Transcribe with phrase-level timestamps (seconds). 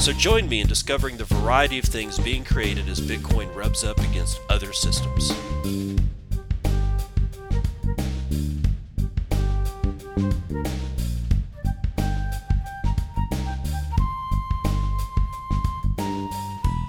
[0.00, 3.98] So join me in discovering the variety of things being created as Bitcoin rubs up
[3.98, 5.30] against other systems.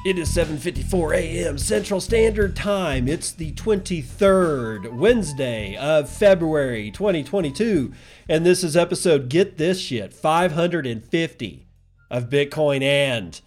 [0.06, 1.58] It is 7:54 a.m.
[1.58, 3.10] Central Standard Time.
[3.10, 7.92] It's the 23rd Wednesday of February 2022,
[8.30, 11.69] and this is episode get this shit 550
[12.10, 13.42] of Bitcoin and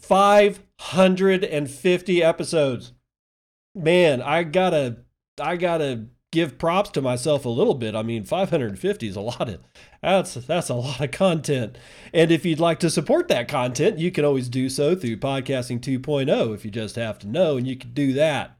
[0.00, 2.92] 550 episodes.
[3.74, 4.98] Man, I got to
[5.40, 7.94] I got to give props to myself a little bit.
[7.94, 9.60] I mean, 550 is a lot of
[10.02, 11.78] that's that's a lot of content.
[12.12, 15.80] And if you'd like to support that content, you can always do so through podcasting
[15.80, 18.58] 2.0 if you just have to know and you can do that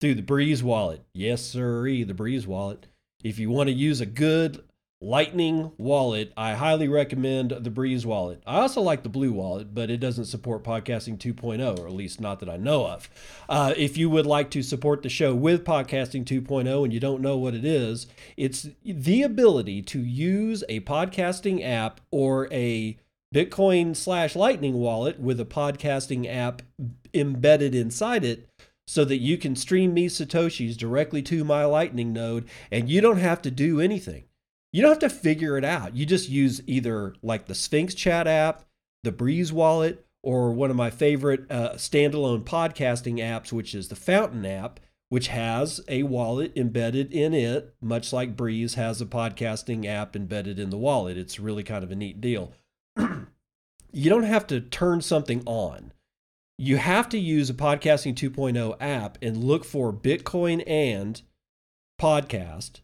[0.00, 1.04] through the Breez wallet.
[1.12, 2.86] Yes, sirree, the Breez wallet.
[3.22, 4.64] If you want to use a good
[5.02, 6.30] Lightning wallet.
[6.36, 8.42] I highly recommend the Breez wallet.
[8.46, 12.20] I also like the Blue wallet, but it doesn't support Podcasting 2.0, or at least
[12.20, 13.08] not that I know of.
[13.48, 17.22] Uh, if you would like to support the show with Podcasting 2.0 and you don't
[17.22, 22.98] know what it is, it's the ability to use a podcasting app or a
[23.34, 26.60] Bitcoin slash Lightning wallet with a podcasting app
[27.14, 28.48] embedded inside it
[28.86, 33.18] so that you can stream me Satoshis directly to my Lightning node and you don't
[33.18, 34.24] have to do anything
[34.72, 35.96] you don't have to figure it out.
[35.96, 38.64] You just use either like the Sphinx chat app,
[39.02, 43.96] the Breez wallet, or one of my favorite uh, standalone podcasting apps, which is the
[43.96, 49.86] Fountain app, which has a wallet embedded in it, much like Breez has a podcasting
[49.86, 51.18] app embedded in the wallet.
[51.18, 52.52] It's really kind of a neat deal.
[52.96, 55.92] you don't have to turn something on.
[56.58, 61.22] You have to use a Podcasting 2.0 app and look for Bitcoin and
[61.98, 62.80] podcast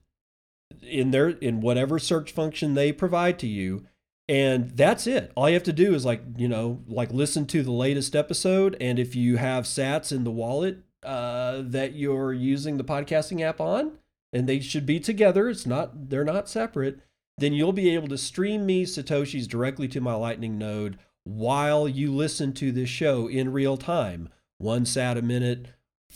[0.82, 3.86] in their in whatever search function they provide to you
[4.28, 5.30] and that's it.
[5.36, 8.76] All you have to do is like you know like listen to the latest episode
[8.80, 13.60] and if you have sats in the wallet uh, that you're using the podcasting app
[13.60, 13.98] on
[14.32, 17.00] and they should be together it's not they're not separate
[17.38, 22.14] then you'll be able to stream me satoshis directly to my lightning node while you
[22.14, 24.28] listen to this show in real time.
[24.58, 25.66] One sat a minute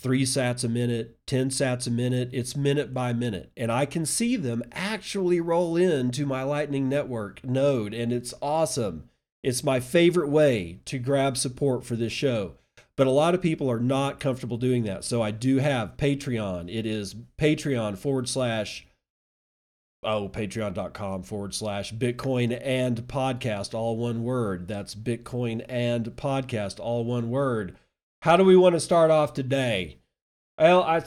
[0.00, 2.30] three sats a minute, 10 sats a minute.
[2.32, 3.52] It's minute by minute.
[3.56, 9.10] And I can see them actually roll into my Lightning Network node, and it's awesome.
[9.42, 12.54] It's my favorite way to grab support for this show.
[12.96, 15.04] But a lot of people are not comfortable doing that.
[15.04, 16.74] So I do have Patreon.
[16.74, 18.86] It is Patreon forward slash,
[20.02, 24.68] oh, patreon.com forward slash Bitcoin and podcast, all one word.
[24.68, 27.76] That's Bitcoin and podcast, all one word
[28.22, 29.98] how do we want to start off today?
[30.58, 31.02] Well, I,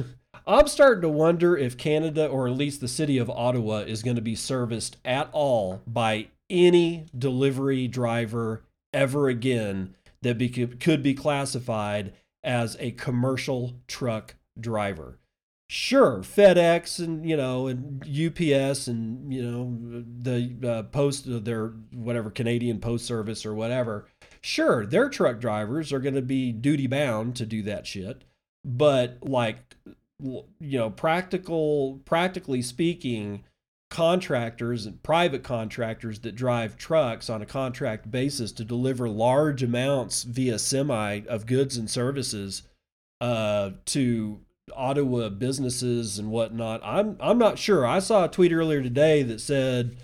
[0.46, 4.16] I'm starting to wonder if Canada, or at least the city of Ottawa, is going
[4.16, 8.62] to be serviced at all by any delivery driver
[8.92, 12.12] ever again that be, could be classified
[12.42, 15.18] as a commercial truck driver.
[15.68, 22.30] Sure, FedEx and you know and UPS and you know the uh, post their whatever
[22.30, 24.06] Canadian Post Service or whatever
[24.46, 28.22] Sure, their truck drivers are going to be duty bound to do that shit,
[28.64, 29.74] but like
[30.22, 33.42] you know, practical practically speaking,
[33.90, 40.22] contractors and private contractors that drive trucks on a contract basis to deliver large amounts
[40.22, 42.62] via semi of goods and services
[43.20, 44.38] uh, to
[44.76, 46.80] Ottawa businesses and whatnot.
[46.84, 47.84] I'm I'm not sure.
[47.84, 49.96] I saw a tweet earlier today that said,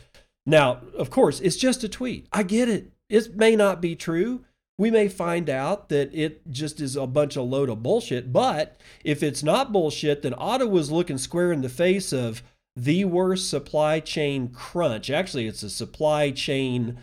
[0.45, 2.27] "Now, of course, it's just a tweet.
[2.33, 2.91] I get it.
[3.13, 4.47] It may not be true.
[4.79, 8.33] We may find out that it just is a bunch of load of bullshit.
[8.33, 12.43] But if it's not bullshit, then Ottawa's looking square in the face of
[12.75, 15.11] the worst supply chain crunch.
[15.11, 17.01] Actually, it's a supply chain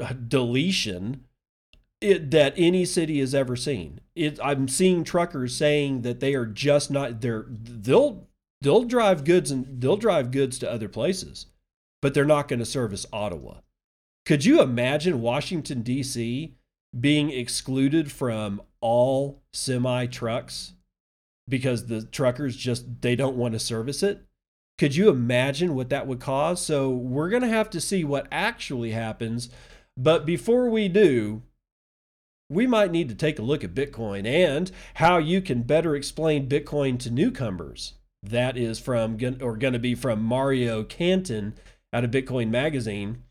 [0.00, 1.26] uh, deletion
[2.00, 4.00] it, that any city has ever seen.
[4.14, 8.26] It, I'm seeing truckers saying that they are just not they're they'll
[8.62, 11.46] they'll drive goods and they'll drive goods to other places,
[12.00, 13.56] but they're not going to service Ottawa.
[14.26, 16.54] Could you imagine Washington, D.C.
[16.98, 20.72] being excluded from all semi trucks
[21.48, 24.24] because the truckers just they don't want to service it?
[24.78, 26.60] Could you imagine what that would cause?
[26.60, 29.50] So we're going to have to see what actually happens.
[29.96, 31.42] But before we do,
[32.48, 36.48] we might need to take a look at Bitcoin and how you can better explain
[36.48, 37.94] Bitcoin to newcomers.
[38.22, 41.54] That is from, or going to be from Mario Cantin
[41.92, 43.23] out of Bitcoin Magazine.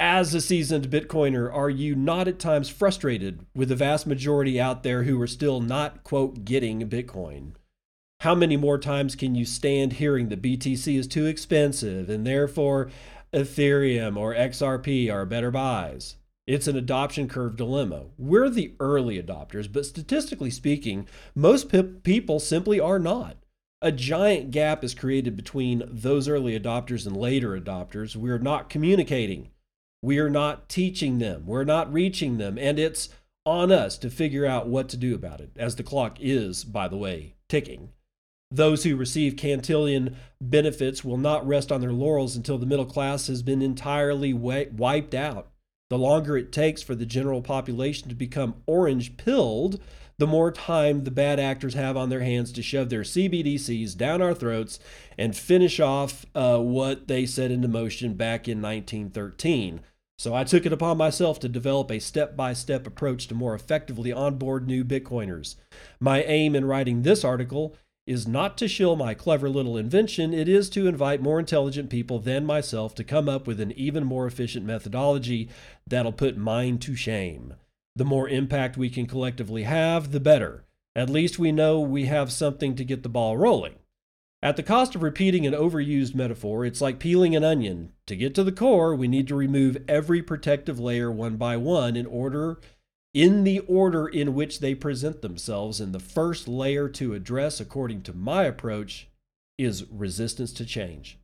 [0.00, 4.84] As a seasoned Bitcoiner, are you not at times frustrated with the vast majority out
[4.84, 7.54] there who are still not, quote, getting Bitcoin?
[8.20, 12.92] How many more times can you stand hearing that BTC is too expensive and therefore
[13.32, 16.14] Ethereum or XRP are better buys?
[16.46, 18.04] It's an adoption curve dilemma.
[18.16, 23.36] We're the early adopters, but statistically speaking, most pe- people simply are not.
[23.82, 28.14] A giant gap is created between those early adopters and later adopters.
[28.14, 29.50] We're not communicating.
[30.02, 31.44] We are not teaching them.
[31.46, 32.58] We're not reaching them.
[32.58, 33.08] And it's
[33.44, 36.88] on us to figure out what to do about it, as the clock is, by
[36.88, 37.90] the way, ticking.
[38.50, 43.26] Those who receive Cantillon benefits will not rest on their laurels until the middle class
[43.26, 45.50] has been entirely wiped out.
[45.90, 49.80] The longer it takes for the general population to become orange pilled,
[50.18, 54.20] the more time the bad actors have on their hands to shove their CBDCs down
[54.20, 54.80] our throats
[55.16, 59.80] and finish off uh, what they set into motion back in 1913.
[60.18, 63.54] So I took it upon myself to develop a step by step approach to more
[63.54, 65.54] effectively onboard new Bitcoiners.
[66.00, 70.48] My aim in writing this article is not to shill my clever little invention, it
[70.48, 74.26] is to invite more intelligent people than myself to come up with an even more
[74.26, 75.48] efficient methodology
[75.86, 77.54] that'll put mine to shame.
[77.98, 80.64] The more impact we can collectively have, the better.
[80.94, 83.74] At least we know we have something to get the ball rolling.
[84.40, 87.94] At the cost of repeating an overused metaphor, it's like peeling an onion.
[88.06, 91.96] To get to the core, we need to remove every protective layer one by one
[91.96, 92.60] in order
[93.12, 95.80] in the order in which they present themselves.
[95.80, 99.08] And the first layer to address, according to my approach,
[99.58, 101.18] is resistance to change.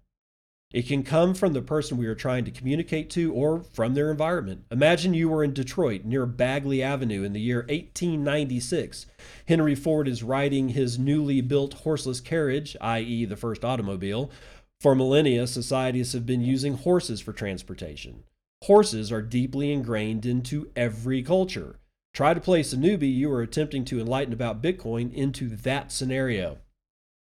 [0.75, 4.11] It can come from the person we are trying to communicate to or from their
[4.11, 4.65] environment.
[4.73, 9.07] Imagine you were in Detroit near Bagley Avenue in the year 1896.
[9.47, 14.33] Henry Ford is riding his newly built horseless carriage, i.e., the first automobile.
[14.81, 18.25] For millennia, societies have been using horses for transportation.
[18.65, 21.79] Horses are deeply ingrained into every culture.
[22.13, 26.59] Try to place a newbie you are attempting to enlighten about Bitcoin into that scenario.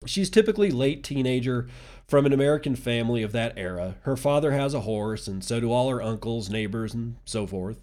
[0.05, 1.67] She's typically late teenager
[2.07, 3.95] from an American family of that era.
[4.01, 7.81] Her father has a horse, and so do all her uncles, neighbors, and so forth.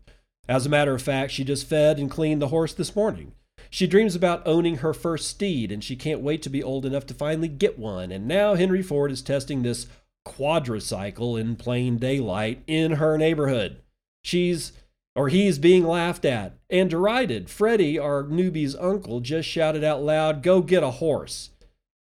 [0.49, 3.33] As a matter of fact, she just fed and cleaned the horse this morning.
[3.71, 7.07] She dreams about owning her first steed, and she can't wait to be old enough
[7.07, 8.13] to finally get one.
[8.13, 9.87] And now Henry Ford is testing this
[10.27, 13.81] quadricycle in plain daylight in her neighborhood.
[14.23, 14.73] She's
[15.17, 17.49] or he's being laughed at and derided.
[17.49, 21.51] Freddie, our newbie's uncle, just shouted out loud, Go get a horse.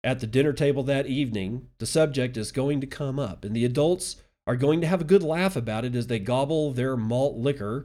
[0.03, 3.65] At the dinner table that evening, the subject is going to come up, and the
[3.65, 4.17] adults
[4.47, 7.85] are going to have a good laugh about it as they gobble their malt liquor.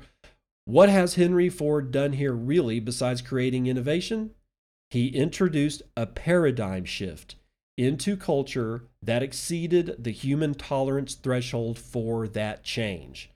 [0.64, 4.32] What has Henry Ford done here really besides creating innovation?
[4.90, 7.36] He introduced a paradigm shift
[7.78, 13.30] into culture that exceeded the human tolerance threshold for that change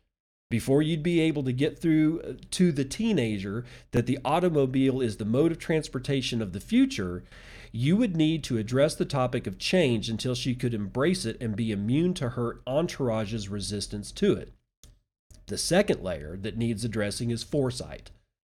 [0.50, 5.18] before you'd be able to get through uh, to the teenager that the automobile is
[5.18, 7.24] the mode of transportation of the future,
[7.72, 11.56] you would need to address the topic of change until she could embrace it and
[11.56, 14.52] be immune to her entourage's resistance to it.
[15.46, 18.10] The second layer that needs addressing is foresight.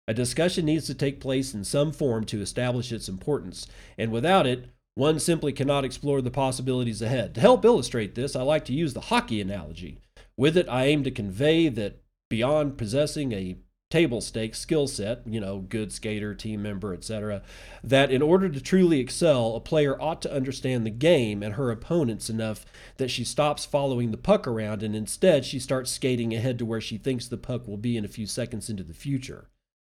[0.06, 3.66] A discussion needs to take place in some form to establish its importance,
[3.98, 7.34] and without it, one simply cannot explore the possibilities ahead.
[7.34, 9.98] To help illustrate this, I like to use the hockey analogy.
[10.40, 13.58] With it, I aim to convey that beyond possessing a
[13.90, 17.42] table stakes skill set, you know, good skater, team member, etc.,
[17.84, 21.70] that in order to truly excel, a player ought to understand the game and her
[21.70, 22.64] opponents enough
[22.96, 26.80] that she stops following the puck around and instead she starts skating ahead to where
[26.80, 29.50] she thinks the puck will be in a few seconds into the future.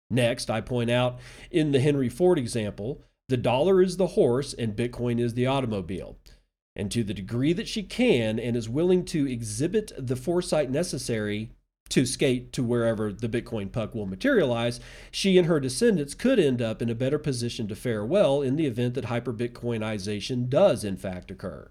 [0.09, 1.19] Next, I point out
[1.51, 6.17] in the Henry Ford example, the dollar is the horse and Bitcoin is the automobile
[6.79, 11.51] and to the degree that she can and is willing to exhibit the foresight necessary
[11.89, 14.79] to skate to wherever the Bitcoin puck will materialize,
[15.11, 18.57] she and her descendants could end up in a better position to fare well in
[18.57, 21.71] the event that hyperbitcoinization does in fact occur.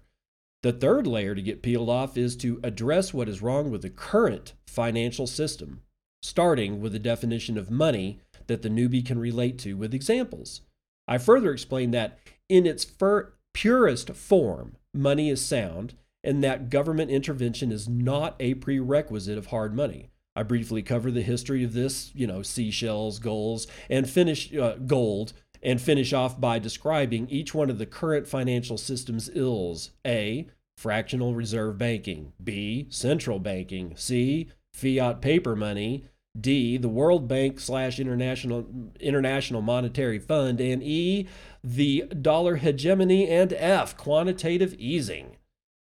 [0.62, 3.90] The third layer to get peeled off is to address what is wrong with the
[3.90, 5.82] current financial system,
[6.20, 10.62] starting with the definition of money that the newbie can relate to with examples.
[11.06, 17.10] I further explain that in its fir- purest form, money is sound and that government
[17.10, 20.10] intervention is not a prerequisite of hard money.
[20.34, 25.32] I briefly cover the history of this, you know, seashells, goals, and finish uh, gold,
[25.62, 29.90] and finish off by describing each one of the current financial system's ills.
[30.06, 30.46] A.
[30.76, 32.32] Fractional reserve banking.
[32.42, 32.86] B.
[32.88, 33.94] Central banking.
[33.96, 34.48] C.
[34.72, 36.04] Fiat paper money.
[36.40, 38.66] D, the World Bank slash International
[39.00, 41.26] International Monetary Fund, and E,
[41.62, 45.36] the dollar hegemony, and F, quantitative easing.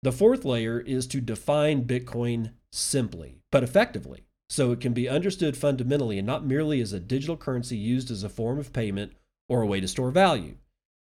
[0.01, 5.55] The fourth layer is to define Bitcoin simply, but effectively, so it can be understood
[5.55, 9.13] fundamentally and not merely as a digital currency used as a form of payment
[9.47, 10.57] or a way to store value.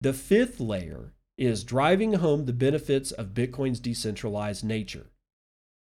[0.01, 5.07] The fifth layer is driving home the benefits of Bitcoin's decentralized nature.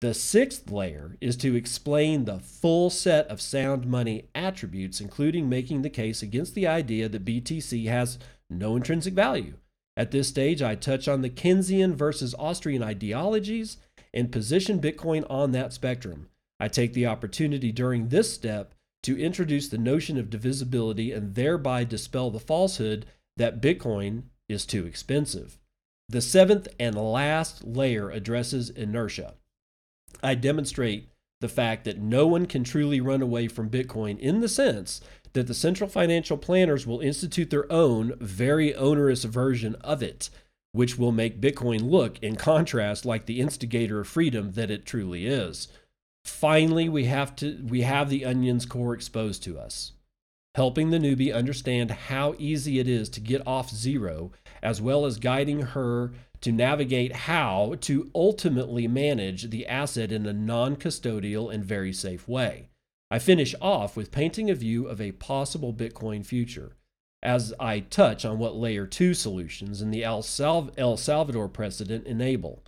[0.02, 5.84] The sixth layer is to explain the full set of sound money attributes, including making
[5.84, 8.18] the case against the idea that BTC has
[8.50, 9.54] no intrinsic value.
[9.96, 13.78] At this stage, I touch on the Keynesian versus Austrian ideologies
[14.12, 16.30] and position Bitcoin on that spectrum.
[16.60, 21.84] I take the opportunity during this step to introduce the notion of divisibility and thereby
[21.84, 23.06] dispel the falsehood
[23.38, 25.60] that Bitcoin is too expensive.
[26.10, 29.36] The seventh and last layer addresses inertia.
[30.24, 31.10] I demonstrate
[31.42, 35.02] the fact that no one can truly run away from Bitcoin in the sense
[35.34, 40.30] that the central financial planners will institute their own very onerous version of it,
[40.72, 45.26] which will make Bitcoin look, in contrast, like the instigator of freedom that it truly
[45.26, 45.68] is.
[46.24, 49.94] Finally, we have to we have the onion's core exposed to us,
[50.54, 55.18] helping the newbie understand how easy it is to get off zero, as well as
[55.18, 56.12] guiding her
[56.42, 62.28] to navigate how to ultimately manage the asset in a non custodial and very safe
[62.28, 62.70] way.
[63.10, 66.78] I finish off with painting a view of a possible Bitcoin future
[67.24, 72.08] as I touch on what layer 2 solutions and the El, Salv- El Salvador precedent
[72.08, 72.64] enable.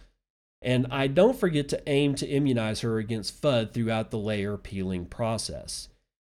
[0.61, 5.05] And I don't forget to aim to immunize her against FUD throughout the layer peeling
[5.05, 5.89] process.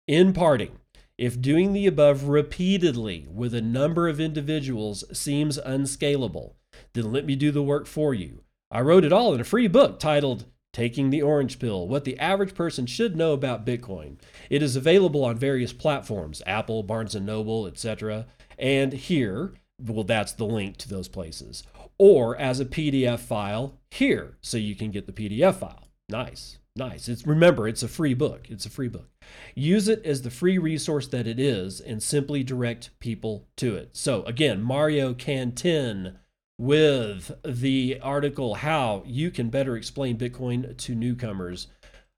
[0.06, 0.78] In parting,
[1.16, 6.56] if doing the above repeatedly with a number of individuals seems unscalable,
[6.92, 8.42] then let me do the work for you.
[8.70, 12.18] I wrote it all in a free book titled Taking the Orange Pill What the
[12.18, 14.18] Average Person Should Know About Bitcoin.
[14.48, 18.26] It is available on various platforms Apple, Barnes and Noble, etc.
[18.58, 21.64] And here, well, that's the link to those places.
[21.98, 25.88] Or as a PDF file here, so you can get the PDF file.
[26.08, 27.08] Nice, nice.
[27.08, 28.46] It's remember, it's a free book.
[28.48, 29.08] It's a free book.
[29.54, 33.90] Use it as the free resource that it is, and simply direct people to it.
[33.96, 36.18] So again, Mario Cantin
[36.60, 41.68] with the article How You Can Better Explain Bitcoin to Newcomers.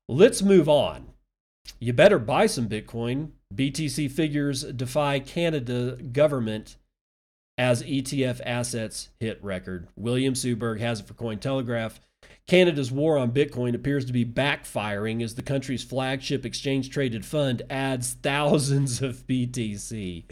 [0.08, 1.12] Let's move on.
[1.78, 3.30] You better buy some Bitcoin.
[3.54, 6.76] BTC figures defy Canada government
[7.56, 9.86] as ETF assets hit record.
[9.94, 12.00] William Suberg has it for Cointelegraph.
[12.48, 17.62] Canada's war on Bitcoin appears to be backfiring as the country's flagship exchange traded fund
[17.70, 20.24] adds thousands of BTC.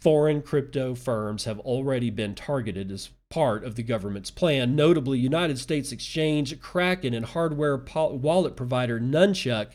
[0.00, 5.58] Foreign crypto firms have already been targeted as part of the government's plan, notably United
[5.58, 9.72] States Exchange, Kraken, and hardware wallet provider Nunchuk,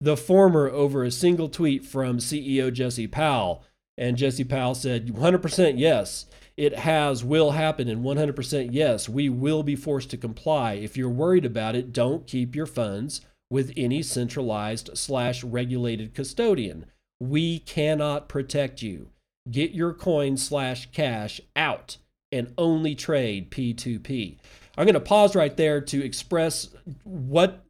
[0.00, 3.64] the former over a single tweet from CEO Jesse Powell.
[3.98, 6.26] And Jesse Powell said, 100% yes,
[6.56, 10.74] it has, will happen, and 100% yes, we will be forced to comply.
[10.74, 16.86] If you're worried about it, don't keep your funds with any centralized slash regulated custodian.
[17.20, 19.10] We cannot protect you.
[19.50, 21.98] Get your coin slash cash out
[22.32, 24.36] and only trade P2P.
[24.76, 26.68] I'm going to pause right there to express
[27.04, 27.64] what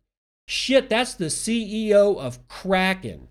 [0.49, 3.29] shit, that's the CEO of Kraken.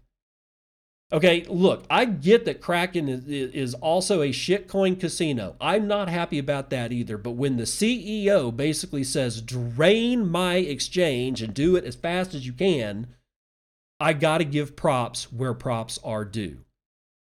[1.15, 5.55] Okay, look, I get that Kraken is, is also a shitcoin casino.
[5.62, 7.17] I'm not happy about that either.
[7.17, 12.45] But when the CEO basically says, drain my exchange and do it as fast as
[12.45, 13.07] you can,
[13.98, 16.65] I got to give props where props are due.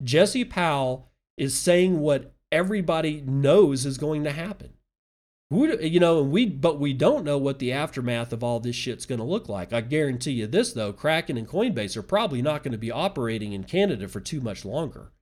[0.00, 4.74] Jesse Powell is saying what everybody knows is going to happen.
[5.52, 9.04] You know, and we but we don't know what the aftermath of all this shit's
[9.04, 9.72] going to look like.
[9.72, 13.52] I guarantee you this though, Kraken and Coinbase are probably not going to be operating
[13.52, 15.12] in Canada for too much longer.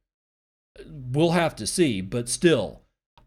[0.87, 2.83] We'll have to see, but still,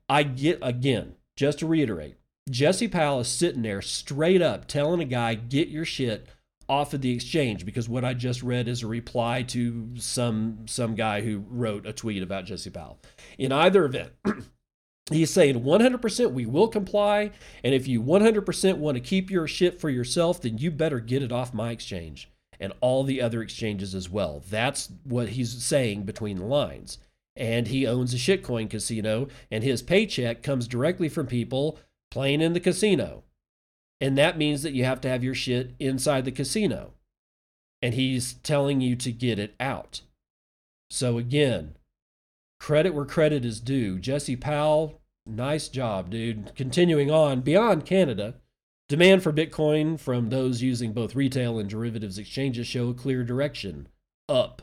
[0.07, 2.15] I get again, just to reiterate,
[2.49, 6.27] Jesse Powell is sitting there straight up telling a guy, "Get your shit
[6.69, 10.95] off of the exchange," because what I just read is a reply to some some
[10.95, 13.01] guy who wrote a tweet about Jesse Powell.
[13.37, 14.13] In either event.
[15.11, 17.31] He's saying 100% we will comply.
[17.63, 21.23] And if you 100% want to keep your shit for yourself, then you better get
[21.23, 22.29] it off my exchange
[22.59, 24.43] and all the other exchanges as well.
[24.49, 26.99] That's what he's saying between the lines.
[27.35, 31.79] And he owns a shitcoin casino, and his paycheck comes directly from people
[32.11, 33.23] playing in the casino.
[33.99, 36.93] And that means that you have to have your shit inside the casino.
[37.81, 40.01] And he's telling you to get it out.
[40.89, 41.75] So again,
[42.63, 43.99] credit where credit is due.
[43.99, 46.55] Jesse Powell, nice job, dude.
[46.55, 48.35] Continuing on, beyond Canada,
[48.87, 53.89] demand for Bitcoin from those using both retail and derivatives exchanges show a clear direction
[54.29, 54.61] up.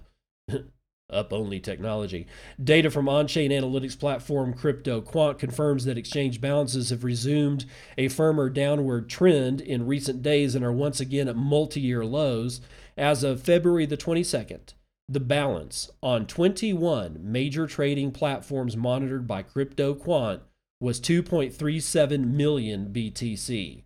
[1.11, 2.27] up only technology.
[2.63, 7.67] Data from on chain analytics platform CryptoQuant confirms that exchange balances have resumed
[7.99, 12.63] a firmer downward trend in recent days and are once again at multi year lows.
[12.97, 14.73] As of February the 22nd,
[15.11, 20.41] the balance on 21 major trading platforms monitored by CryptoQuant
[20.81, 23.83] was 2.37 million BTC.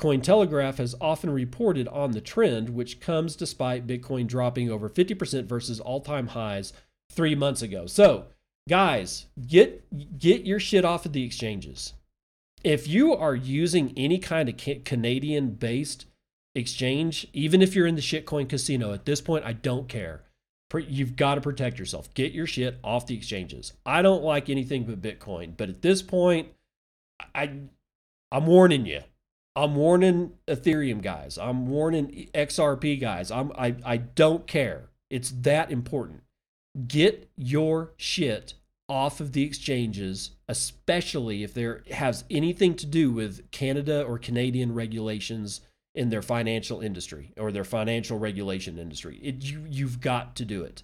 [0.00, 5.80] Cointelegraph has often reported on the trend, which comes despite Bitcoin dropping over 50% versus
[5.80, 6.72] all-time highs
[7.12, 7.84] three months ago.
[7.86, 8.24] So,
[8.66, 11.92] guys, get get your shit off of the exchanges.
[12.64, 16.06] If you are using any kind of Canadian-based
[16.54, 20.24] exchange, even if you're in the shitcoin casino, at this point, I don't care
[20.80, 22.12] you've got to protect yourself.
[22.14, 23.72] Get your shit off the exchanges.
[23.84, 26.48] I don't like anything but Bitcoin, but at this point,
[27.34, 27.50] I
[28.32, 29.00] I'm warning you.
[29.56, 31.38] I'm warning Ethereum guys.
[31.38, 33.30] I'm warning XRP guys.
[33.30, 34.90] I'm I I don't care.
[35.10, 36.22] It's that important.
[36.88, 38.54] Get your shit
[38.88, 44.74] off of the exchanges, especially if there has anything to do with Canada or Canadian
[44.74, 45.60] regulations
[45.94, 49.18] in their financial industry or their financial regulation industry.
[49.22, 50.82] It, you, you've got to do it.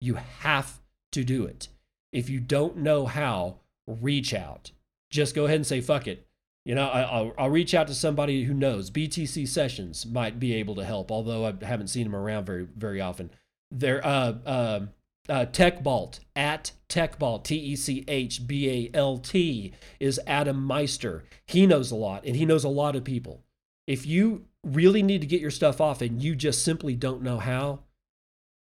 [0.00, 0.80] You have
[1.12, 1.68] to do it.
[2.12, 4.72] If you don't know how, reach out.
[5.10, 6.26] Just go ahead and say, fuck it.
[6.64, 8.90] You know, I, will I'll reach out to somebody who knows.
[8.90, 13.00] BTC Sessions might be able to help, although I haven't seen them around very, very
[13.00, 13.30] often.
[13.70, 14.80] They're uh, uh,
[15.28, 21.24] uh, TechBalt at TechBalt, T E C H B A L T, is Adam Meister.
[21.46, 23.42] He knows a lot, and he knows a lot of people.
[23.86, 27.38] If you really need to get your stuff off and you just simply don't know
[27.38, 27.80] how,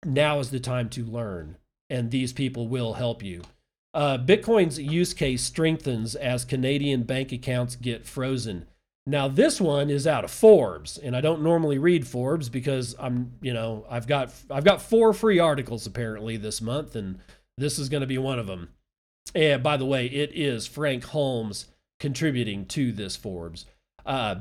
[0.04, 1.56] now is the time to learn.
[1.90, 3.42] And these people will help you.
[3.94, 8.66] Uh, Bitcoin's use case strengthens as Canadian bank accounts get frozen.
[9.06, 13.32] Now this one is out of Forbes, and I don't normally read Forbes because I'm,
[13.40, 17.18] you know, I've got I've got four free articles apparently this month, and
[17.56, 18.68] this is going to be one of them.
[19.34, 21.66] And by the way, it is Frank Holmes
[21.98, 23.64] contributing to this Forbes.
[24.04, 24.36] Uh,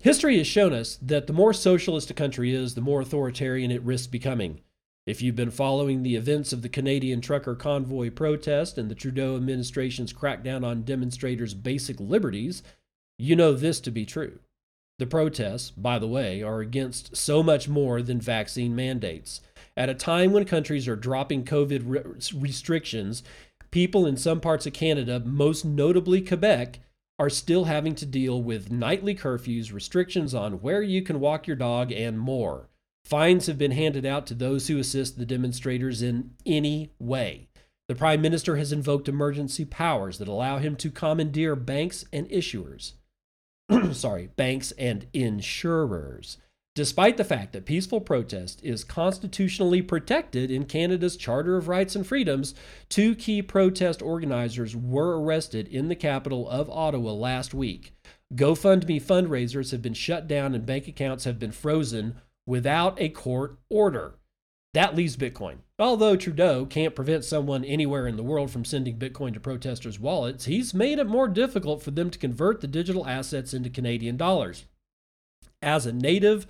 [0.00, 3.82] History has shown us that the more socialist a country is, the more authoritarian it
[3.82, 4.62] risks becoming.
[5.06, 9.36] If you've been following the events of the Canadian trucker convoy protest and the Trudeau
[9.36, 12.62] administration's crackdown on demonstrators' basic liberties,
[13.18, 14.38] you know this to be true.
[14.98, 19.42] The protests, by the way, are against so much more than vaccine mandates.
[19.76, 23.22] At a time when countries are dropping COVID re- restrictions,
[23.70, 26.78] people in some parts of Canada, most notably Quebec,
[27.20, 31.54] are still having to deal with nightly curfews, restrictions on where you can walk your
[31.54, 32.70] dog, and more.
[33.04, 37.48] Fines have been handed out to those who assist the demonstrators in any way.
[37.88, 42.94] The Prime Minister has invoked emergency powers that allow him to commandeer banks and issuers.
[43.92, 46.38] Sorry, banks and insurers
[46.74, 52.06] despite the fact that peaceful protest is constitutionally protected in Canada's Charter of Rights and
[52.06, 52.54] Freedoms,
[52.88, 57.92] two key protest organizers were arrested in the capital of Ottawa last week.
[58.34, 63.58] GoFundMe fundraisers have been shut down and bank accounts have been frozen without a court
[63.68, 64.14] order.
[64.72, 65.58] That leaves Bitcoin.
[65.80, 70.44] Although Trudeau can't prevent someone anywhere in the world from sending Bitcoin to protesters' wallets,
[70.44, 74.66] he's made it more difficult for them to convert the digital assets into Canadian dollars.
[75.62, 76.46] As a native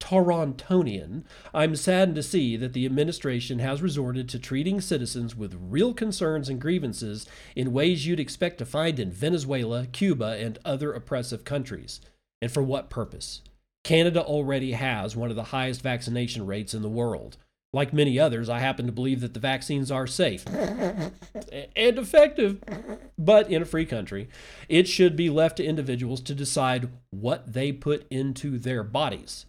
[0.00, 5.92] Torontonian, I'm saddened to see that the administration has resorted to treating citizens with real
[5.92, 11.44] concerns and grievances in ways you'd expect to find in Venezuela, Cuba, and other oppressive
[11.44, 12.00] countries.
[12.40, 13.42] And for what purpose?
[13.82, 17.36] Canada already has one of the highest vaccination rates in the world.
[17.74, 22.62] Like many others, I happen to believe that the vaccines are safe and effective,
[23.18, 24.28] but in a free country,
[24.68, 29.46] it should be left to individuals to decide what they put into their bodies.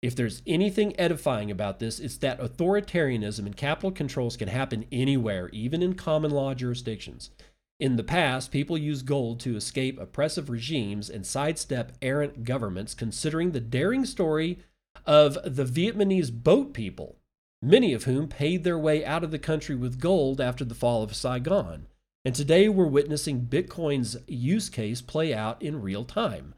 [0.00, 5.50] If there's anything edifying about this, it's that authoritarianism and capital controls can happen anywhere,
[5.52, 7.32] even in common law jurisdictions.
[7.78, 13.52] In the past, people used gold to escape oppressive regimes and sidestep errant governments, considering
[13.52, 14.58] the daring story
[15.04, 17.18] of the Vietnamese boat people,
[17.62, 21.02] many of whom paid their way out of the country with gold after the fall
[21.02, 21.86] of Saigon.
[22.24, 26.54] And today we're witnessing Bitcoin's use case play out in real time.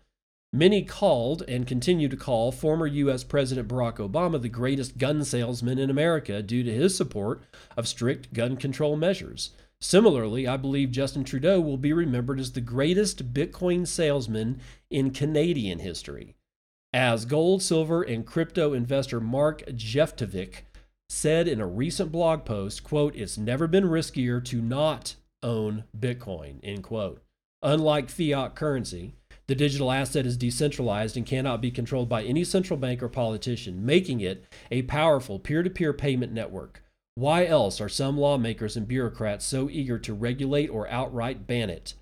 [0.52, 3.24] Many called and continue to call former U.S.
[3.24, 7.42] President Barack Obama the greatest gun salesman in America due to his support
[7.76, 9.50] of strict gun control measures.
[9.80, 15.80] Similarly, I believe Justin Trudeau will be remembered as the greatest Bitcoin salesman in Canadian
[15.80, 16.36] history.
[16.92, 20.62] As gold, silver, and crypto investor Mark Jeftovic
[21.14, 26.59] said in a recent blog post, quote, it's never been riskier to not own Bitcoin,
[26.62, 27.22] end quote.
[27.62, 29.14] Unlike fiat currency,
[29.46, 33.87] the digital asset is decentralized and cannot be controlled by any central bank or politician,
[33.87, 36.83] making it a powerful peer to peer payment network.
[37.14, 41.94] Why else are some lawmakers and bureaucrats so eager to regulate or outright ban it?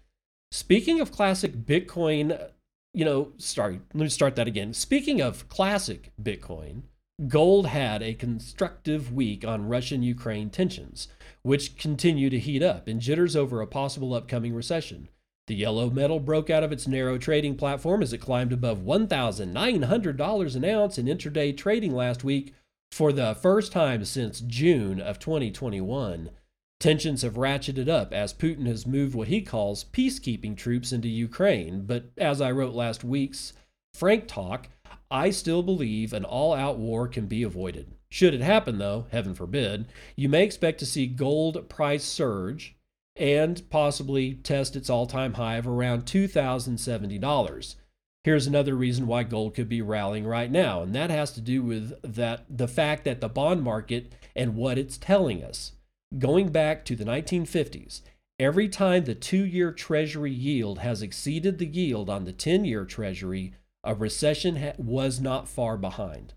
[0.53, 2.49] Speaking of classic Bitcoin,
[2.95, 4.73] you know, sorry, let me start that again.
[4.73, 6.83] Speaking of classic Bitcoin,
[7.29, 11.09] gold had a constructive week on Russian Ukraine tensions,
[11.43, 15.09] which continue to heat up in jitters over a possible upcoming recession.
[15.49, 20.57] The yellow metal broke out of its narrow trading platform as it climbed above $1,900
[20.57, 22.55] an ounce in intraday trading last week
[22.93, 26.31] for the first time since June of 2021.
[26.79, 31.87] Tensions have ratcheted up as Putin has moved what he calls peacekeeping troops into Ukraine.
[31.87, 33.53] But as I wrote last week's
[33.95, 34.69] Frank Talk,
[35.13, 37.93] I still believe an all out war can be avoided.
[38.09, 42.77] Should it happen, though, heaven forbid, you may expect to see gold price surge
[43.15, 47.77] and possibly test its all time high of around $2,070.
[48.25, 51.63] Here's another reason why gold could be rallying right now, and that has to do
[51.63, 55.73] with that the fact that the bond market and what it's telling us.
[56.19, 58.01] Going back to the 1950s,
[58.39, 62.85] every time the two year Treasury yield has exceeded the yield on the 10 year
[62.87, 66.35] Treasury, a recession ha- was not far behind.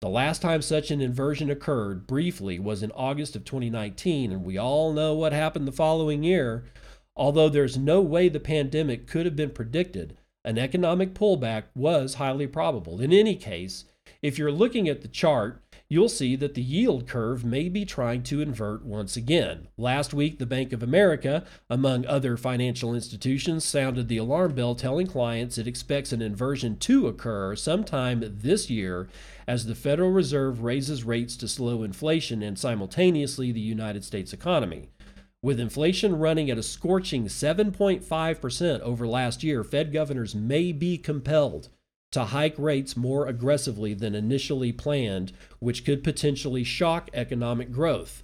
[0.00, 4.56] The last time such an inversion occurred briefly was in August of 2019, and we
[4.56, 6.64] all know what happened the following year.
[7.14, 12.46] Although there's no way the pandemic could have been predicted, an economic pullback was highly
[12.46, 13.00] probable.
[13.00, 13.84] In any case,
[14.22, 18.22] if you're looking at the chart, you'll see that the yield curve may be trying
[18.22, 19.66] to invert once again.
[19.76, 25.08] Last week, the Bank of America, among other financial institutions, sounded the alarm bell telling
[25.08, 29.08] clients it expects an inversion to occur sometime this year
[29.48, 34.90] as the Federal Reserve raises rates to slow inflation and simultaneously the United States economy.
[35.42, 41.70] With inflation running at a scorching 7.5% over last year, Fed governors may be compelled
[42.12, 48.22] to hike rates more aggressively than initially planned, which could potentially shock economic growth.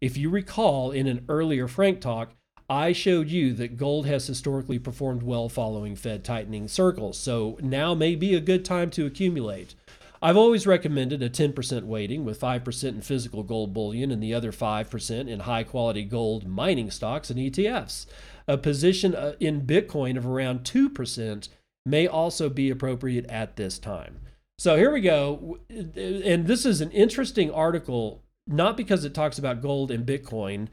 [0.00, 2.32] If you recall in an earlier Frank talk,
[2.70, 7.94] I showed you that gold has historically performed well following Fed tightening circles, so now
[7.94, 9.74] may be a good time to accumulate.
[10.20, 14.50] I've always recommended a 10% weighting with 5% in physical gold bullion and the other
[14.50, 18.06] 5% in high quality gold mining stocks and ETFs.
[18.48, 21.48] A position uh, in Bitcoin of around 2%
[21.88, 24.20] may also be appropriate at this time.
[24.58, 25.58] So here we go.
[25.70, 30.68] And this is an interesting article, not because it talks about gold and Bitcoin,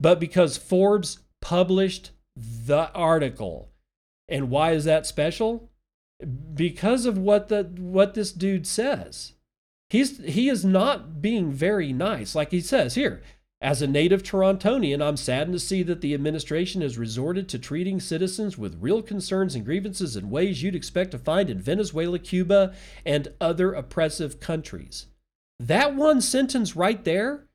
[0.00, 3.70] but because Forbes published the article.
[4.28, 5.70] And why is that special?
[6.54, 9.34] Because of what the what this dude says.
[9.88, 12.34] He's he is not being very nice.
[12.34, 13.22] Like he says here,
[13.60, 17.98] as a native Torontonian, I'm saddened to see that the administration has resorted to treating
[17.98, 22.72] citizens with real concerns and grievances in ways you'd expect to find in Venezuela, Cuba,
[23.04, 25.06] and other oppressive countries.
[25.58, 27.46] That one sentence right there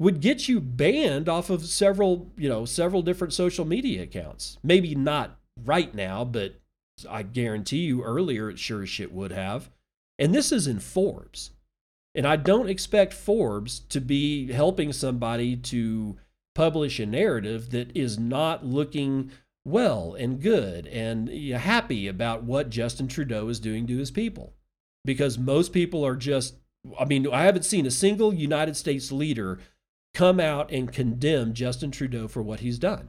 [0.00, 4.58] would get you banned off of several, you know, several different social media accounts.
[4.64, 6.56] Maybe not right now, but
[7.08, 9.70] I guarantee you earlier it sure as shit would have.
[10.18, 11.52] And this is in Forbes.
[12.16, 16.16] And I don't expect Forbes to be helping somebody to
[16.54, 19.30] publish a narrative that is not looking
[19.66, 24.54] well and good and happy about what Justin Trudeau is doing to his people.
[25.04, 26.54] Because most people are just,
[26.98, 29.58] I mean, I haven't seen a single United States leader
[30.14, 33.08] come out and condemn Justin Trudeau for what he's done.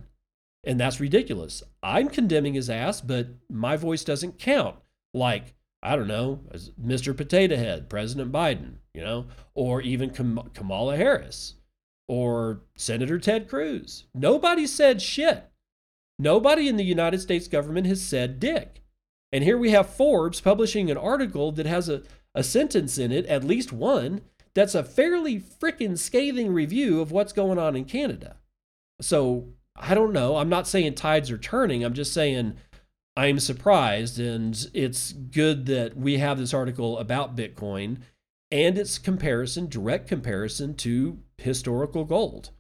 [0.65, 1.63] And that's ridiculous.
[1.81, 4.75] I'm condemning his ass, but my voice doesn't count.
[5.13, 6.41] Like, I don't know,
[6.81, 7.15] Mr.
[7.15, 11.55] Potato Head, President Biden, you know, or even Kamala Harris
[12.07, 14.05] or Senator Ted Cruz.
[14.15, 15.49] Nobody said shit.
[16.17, 18.81] Nobody in the United States government has said dick.
[19.31, 22.01] And here we have Forbes publishing an article that has a,
[22.33, 24.21] a sentence in it, at least one,
[24.55, 28.37] that's a fairly freaking scathing review of what's going on in Canada.
[29.01, 30.37] So I don't know.
[30.37, 31.83] I'm not saying tides are turning.
[31.83, 32.55] I'm just saying
[33.17, 34.19] I'm surprised.
[34.19, 37.97] And it's good that we have this article about Bitcoin
[38.51, 42.51] and its comparison, direct comparison to historical gold.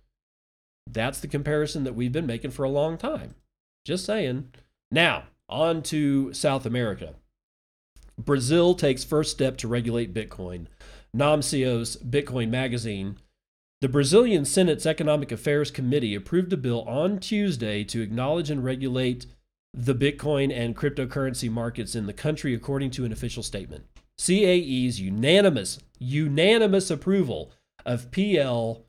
[0.89, 3.35] That's the comparison that we've been making for a long time.
[3.85, 4.51] Just saying.
[4.91, 7.13] Now, on to South America.
[8.17, 10.65] Brazil takes first step to regulate Bitcoin.
[11.15, 13.17] Namcios Bitcoin magazine
[13.79, 19.27] the Brazilian Senate's Economic Affairs Committee approved a bill on Tuesday to acknowledge and regulate
[19.77, 23.85] the Bitcoin and cryptocurrency markets in the country, according to an official statement.
[24.17, 27.51] CAE's unanimous, unanimous approval
[27.85, 28.83] of PL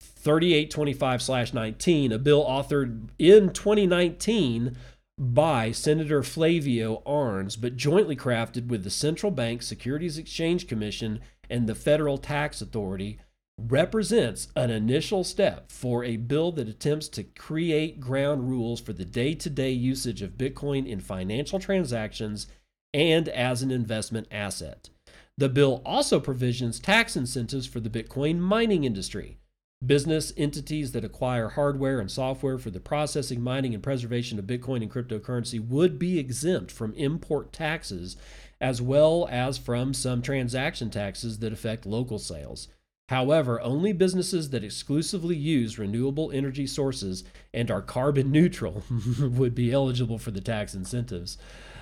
[0.00, 4.76] 3825 19, a bill authored in 2019
[5.18, 11.66] by Senator Flavio Arns, but jointly crafted with the Central Bank Securities Exchange Commission and
[11.66, 13.18] the Federal Tax Authority,
[13.58, 19.04] represents an initial step for a bill that attempts to create ground rules for the
[19.04, 22.46] day to day usage of Bitcoin in financial transactions
[22.92, 24.90] and as an investment asset.
[25.38, 29.38] The bill also provisions tax incentives for the Bitcoin mining industry.
[29.84, 34.80] Business entities that acquire hardware and software for the processing, mining, and preservation of Bitcoin
[34.80, 38.16] and cryptocurrency would be exempt from import taxes,
[38.58, 42.68] as well as from some transaction taxes that affect local sales.
[43.08, 48.82] However, only businesses that exclusively use renewable energy sources and are carbon neutral
[49.20, 51.38] would be eligible for the tax incentives.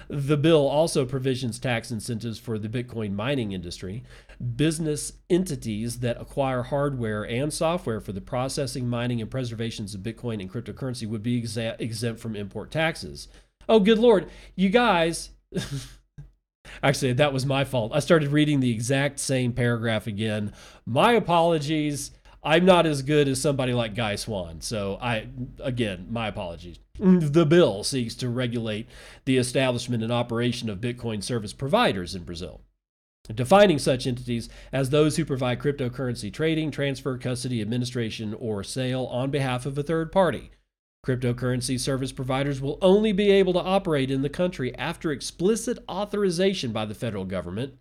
[0.08, 4.04] The bill also provisions tax incentives for the Bitcoin mining industry.
[4.54, 10.42] Business entities that acquire hardware and software for the processing, mining, and preservations of Bitcoin
[10.42, 13.28] and cryptocurrency would be exempt from import taxes.
[13.66, 14.28] Oh, good Lord.
[14.54, 15.30] You guys.
[16.82, 17.92] Actually, that was my fault.
[17.94, 20.52] I started reading the exact same paragraph again.
[20.86, 22.10] My apologies.
[22.46, 24.60] I'm not as good as somebody like Guy Swan.
[24.60, 25.28] So I
[25.60, 26.78] again, my apologies.
[26.98, 28.86] The bill seeks to regulate
[29.24, 32.60] the establishment and operation of Bitcoin service providers in Brazil,
[33.34, 39.30] defining such entities as those who provide cryptocurrency trading, transfer, custody, administration, or sale on
[39.30, 40.50] behalf of a third party
[41.04, 46.72] Cryptocurrency service providers will only be able to operate in the country after explicit authorization
[46.72, 47.74] by the federal government.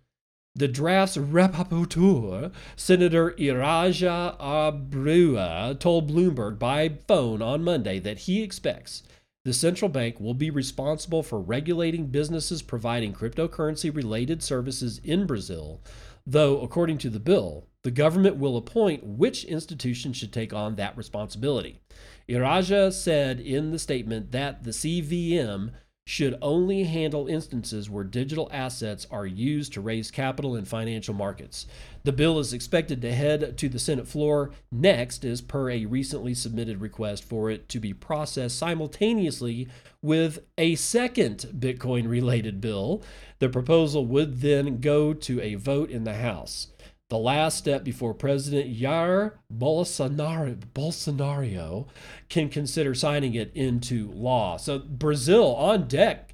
[0.55, 9.03] The draft's rapporteur, Senator Iraja Abreu, told Bloomberg by phone on Monday that he expects
[9.45, 15.81] the central bank will be responsible for regulating businesses providing cryptocurrency related services in Brazil,
[16.25, 20.95] though, according to the bill, the government will appoint which institution should take on that
[20.95, 21.81] responsibility.
[22.29, 25.71] Iraja said in the statement that the CVM
[26.05, 31.65] should only handle instances where digital assets are used to raise capital in financial markets.
[32.03, 36.33] The bill is expected to head to the Senate floor next, as per a recently
[36.33, 39.69] submitted request for it to be processed simultaneously
[40.01, 43.01] with a second Bitcoin related bill.
[43.39, 46.67] The proposal would then go to a vote in the House
[47.13, 51.85] the last step before President Jair Bolsonaro, Bolsonaro
[52.27, 54.57] can consider signing it into law.
[54.57, 56.33] So Brazil on deck,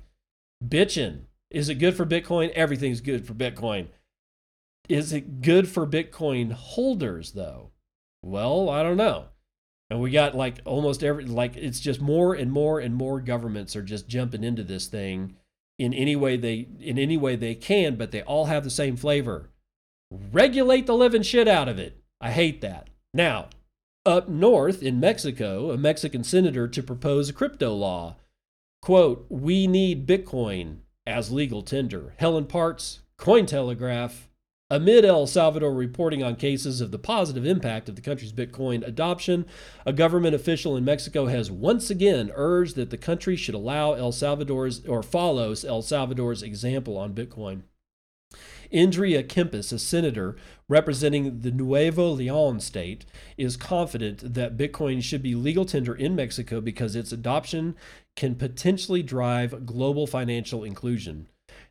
[0.65, 1.23] bitching.
[1.51, 2.51] Is it good for Bitcoin?
[2.51, 3.87] Everything's good for Bitcoin.
[4.87, 7.71] Is it good for Bitcoin holders though?
[8.23, 9.25] Well, I don't know.
[9.89, 13.75] And we got like almost every like it's just more and more and more governments
[13.75, 15.35] are just jumping into this thing
[15.77, 18.95] in any way they in any way they can, but they all have the same
[18.95, 19.49] flavor
[20.11, 22.01] regulate the living shit out of it.
[22.21, 22.89] I hate that.
[23.13, 23.47] Now,
[24.05, 28.15] up north in Mexico, a Mexican senator to propose a crypto law.
[28.81, 32.13] Quote, we need Bitcoin as legal tender.
[32.17, 34.27] Helen Partz, Cointelegraph.
[34.71, 39.47] Amid El Salvador reporting on cases of the positive impact of the country's Bitcoin adoption,
[39.83, 44.11] a government official in Mexico has once again urged that the country should allow El
[44.11, 47.63] Salvador's or follows El Salvador's example on Bitcoin.
[48.71, 50.35] Indira Kempis, a senator
[50.67, 53.05] representing the Nuevo Leon state,
[53.37, 57.75] is confident that Bitcoin should be legal tender in Mexico because its adoption
[58.15, 61.27] can potentially drive global financial inclusion.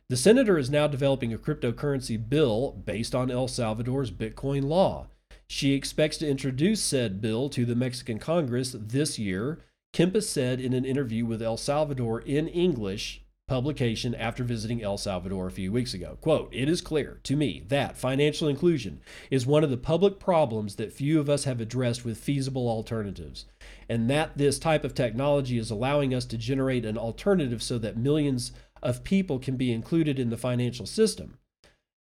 [0.09, 5.07] The senator is now developing a cryptocurrency bill based on El Salvador's Bitcoin law.
[5.47, 9.59] She expects to introduce said bill to the Mexican Congress this year,
[9.93, 15.47] Kempis said in an interview with El Salvador in English publication after visiting El Salvador
[15.47, 16.17] a few weeks ago.
[16.21, 20.75] Quote, It is clear to me that financial inclusion is one of the public problems
[20.75, 23.45] that few of us have addressed with feasible alternatives,
[23.89, 27.97] and that this type of technology is allowing us to generate an alternative so that
[27.97, 28.51] millions
[28.83, 31.39] of people can be included in the financial system.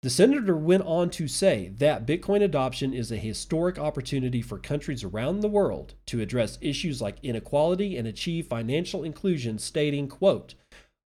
[0.03, 5.03] The senator went on to say that Bitcoin adoption is a historic opportunity for countries
[5.03, 10.53] around the world to address issues like inequality and achieve financial inclusion, stating, quote,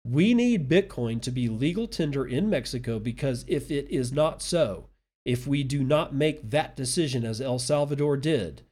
[0.09, 4.87] we need Bitcoin to be legal tender in Mexico because if it is not so,
[5.25, 8.63] if we do not make that decision as El Salvador did,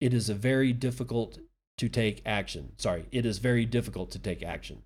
[0.00, 1.38] it is a very difficult
[1.78, 2.72] to take action.
[2.76, 4.82] Sorry, it is very difficult to take action.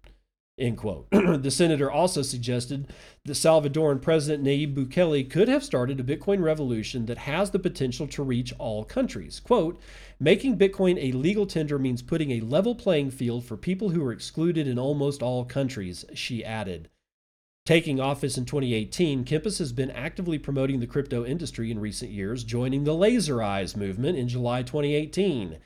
[0.58, 1.06] End quote.
[1.10, 2.90] the senator also suggested
[3.26, 8.06] that Salvadoran President Nayib Bukele could have started a Bitcoin revolution that has the potential
[8.08, 9.38] to reach all countries.
[9.38, 9.78] Quote,
[10.18, 14.12] making Bitcoin a legal tender means putting a level playing field for people who are
[14.12, 16.88] excluded in almost all countries, she added.
[17.66, 22.44] Taking office in 2018, Kempis has been actively promoting the crypto industry in recent years,
[22.44, 25.58] joining the Laser Eyes movement in July 2018.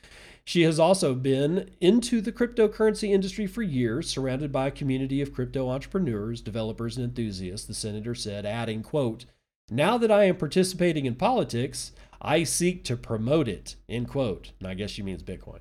[0.45, 5.33] She has also been into the cryptocurrency industry for years, surrounded by a community of
[5.33, 9.27] crypto entrepreneurs, developers, and enthusiasts, the senator said, adding, quote,
[9.71, 14.53] Now that I am participating in politics, I seek to promote it, end quote.
[14.59, 15.61] And I guess she means Bitcoin.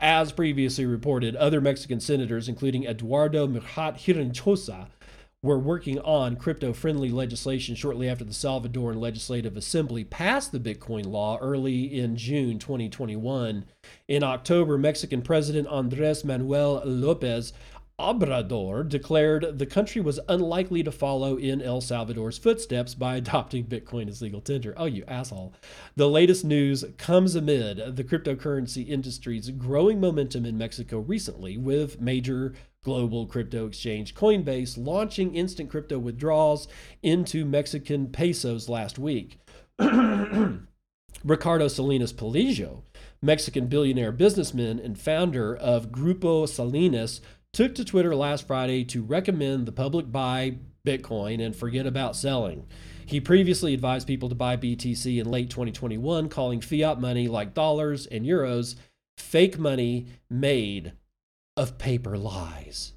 [0.00, 4.88] As previously reported, other Mexican senators, including Eduardo Murat Hinojosa,
[5.42, 11.06] were working on crypto friendly legislation shortly after the Salvadoran Legislative Assembly passed the Bitcoin
[11.06, 13.64] law early in June 2021.
[14.08, 17.52] In October, Mexican President Andres Manuel Lopez
[18.00, 24.08] Obrador declared the country was unlikely to follow in El Salvador's footsteps by adopting Bitcoin
[24.08, 24.72] as legal tender.
[24.76, 25.52] Oh, you asshole.
[25.96, 32.54] The latest news comes amid the cryptocurrency industry's growing momentum in Mexico recently, with major
[32.88, 36.68] global crypto exchange Coinbase launching instant crypto withdrawals
[37.02, 39.38] into Mexican pesos last week.
[41.22, 42.84] Ricardo Salinas Palacio,
[43.20, 47.20] Mexican billionaire businessman and founder of Grupo Salinas,
[47.52, 52.66] took to Twitter last Friday to recommend the public buy Bitcoin and forget about selling.
[53.04, 58.06] He previously advised people to buy BTC in late 2021, calling fiat money like dollars
[58.06, 58.76] and euros
[59.18, 60.92] fake money made
[61.58, 62.92] of paper lies.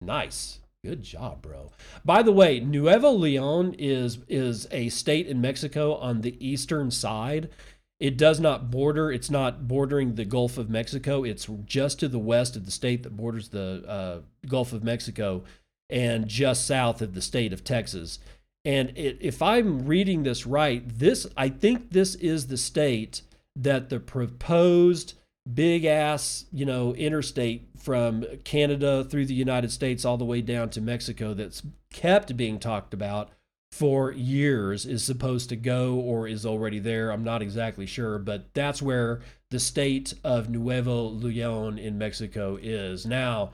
[0.00, 0.60] Nice.
[0.82, 1.72] Good job, bro.
[2.04, 7.50] By the way, Nuevo Leon is is a state in Mexico on the eastern side.
[7.98, 11.22] It does not border, it's not bordering the Gulf of Mexico.
[11.22, 15.44] It's just to the west of the state that borders the uh, Gulf of Mexico
[15.90, 18.20] and just south of the state of Texas.
[18.64, 23.20] And it, if I'm reading this right, this I think this is the state
[23.56, 25.14] that the proposed
[25.52, 30.70] big ass, you know, interstate from Canada through the United States all the way down
[30.70, 31.62] to Mexico that's
[31.92, 33.30] kept being talked about
[33.72, 37.10] for years is supposed to go or is already there.
[37.10, 43.06] I'm not exactly sure, but that's where the state of Nuevo Leon in Mexico is.
[43.06, 43.52] Now,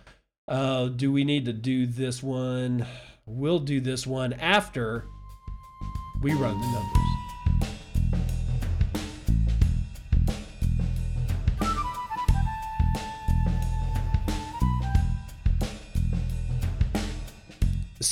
[0.48, 2.86] uh, do we need to do this one?
[3.26, 5.04] We'll do this one after
[6.22, 7.25] we run the numbers.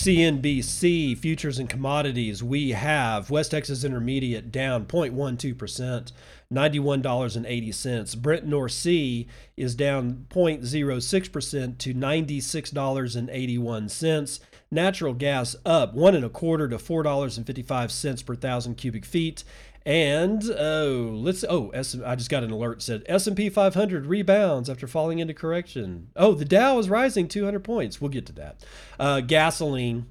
[0.04, 6.12] CNBC futures and commodities, we have West Texas Intermediate down 0.12%,
[6.52, 8.16] $91.80.
[8.18, 14.40] Brent North Sea is down 0.06% to $96.81.
[14.70, 19.42] Natural gas up one and a quarter to $4.55 per thousand cubic feet.
[19.86, 24.86] And oh, let's oh, S, I just got an alert said S&P 500 rebounds after
[24.86, 26.08] falling into correction.
[26.16, 28.00] Oh, the Dow is rising 200 points.
[28.00, 28.64] We'll get to that.
[28.98, 30.06] Uh, gasoline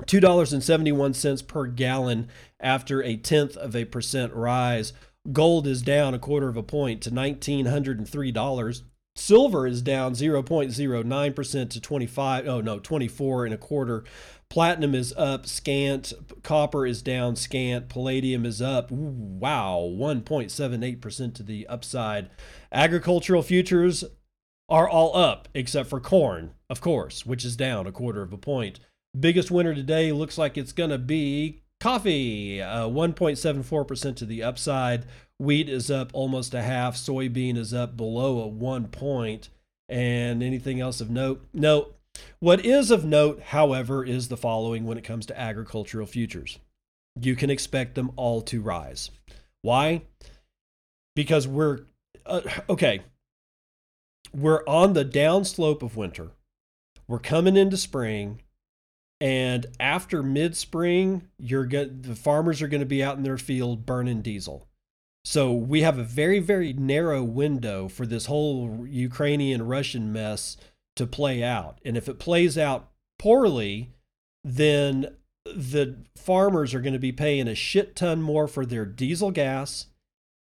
[0.00, 2.28] $2.71 per gallon
[2.60, 4.92] after a tenth of a percent rise.
[5.32, 8.82] Gold is down a quarter of a point to $1,903.
[9.16, 14.04] Silver is down 0.09% to 25, oh no, 24 and a quarter.
[14.50, 16.12] Platinum is up scant.
[16.42, 17.88] Copper is down scant.
[17.88, 22.30] Palladium is up, wow, 1.78% to the upside.
[22.72, 24.04] Agricultural futures
[24.68, 28.38] are all up except for corn, of course, which is down a quarter of a
[28.38, 28.80] point.
[29.18, 35.06] Biggest winner today looks like it's going to be Coffee, uh, 1.74% to the upside.
[35.38, 36.96] Wheat is up almost a half.
[36.96, 39.48] Soybean is up below a one point.
[39.88, 41.46] And anything else of note?
[41.54, 41.94] No.
[42.38, 46.58] What is of note, however, is the following when it comes to agricultural futures.
[47.20, 49.10] You can expect them all to rise.
[49.62, 50.02] Why?
[51.16, 51.80] Because we're,
[52.24, 53.02] uh, okay,
[54.32, 56.30] we're on the downslope of winter.
[57.08, 58.42] We're coming into spring
[59.20, 63.38] and after mid spring, you're going the farmers are going to be out in their
[63.38, 64.68] field burning diesel.
[65.24, 70.56] So we have a very, very narrow window for this whole Ukrainian Russian mess
[70.98, 71.80] to play out.
[71.84, 73.90] And if it plays out poorly,
[74.44, 79.30] then the farmers are going to be paying a shit ton more for their diesel
[79.30, 79.86] gas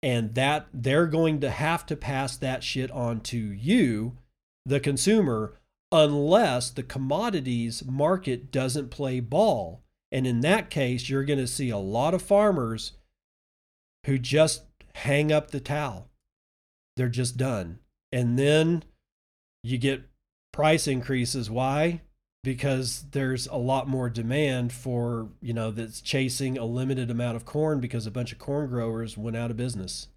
[0.03, 4.17] and that they're going to have to pass that shit on to you
[4.65, 5.57] the consumer
[5.91, 9.81] unless the commodities market doesn't play ball.
[10.11, 12.93] And in that case, you're going to see a lot of farmers
[14.05, 14.65] who just
[14.95, 16.09] hang up the towel.
[16.97, 17.79] They're just done.
[18.11, 18.83] And then
[19.63, 20.03] you get
[20.53, 21.51] price increases.
[21.51, 21.99] Why?
[22.43, 27.45] Because there's a lot more demand for, you know, that's chasing a limited amount of
[27.45, 30.07] corn because a bunch of corn growers went out of business.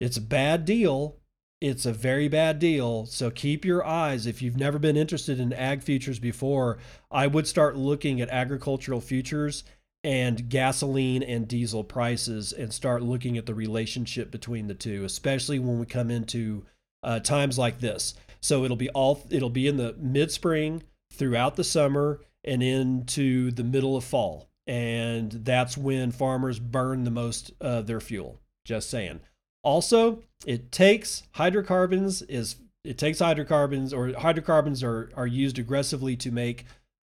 [0.00, 1.16] It's a bad deal,
[1.60, 3.06] it's a very bad deal.
[3.06, 4.26] So keep your eyes.
[4.26, 6.78] If you've never been interested in ag futures before,
[7.10, 9.64] I would start looking at agricultural futures
[10.04, 15.58] and gasoline and diesel prices and start looking at the relationship between the two, especially
[15.58, 16.64] when we come into
[17.02, 18.14] uh, times like this.
[18.40, 20.82] So it'll be all it'll be in the mid spring
[21.12, 27.10] throughout the summer and into the middle of fall, and that's when farmers burn the
[27.10, 28.40] most of their fuel.
[28.64, 29.20] Just saying.
[29.64, 36.30] Also, it takes hydrocarbons is it takes hydrocarbons or hydrocarbons are, are used aggressively to
[36.30, 36.64] make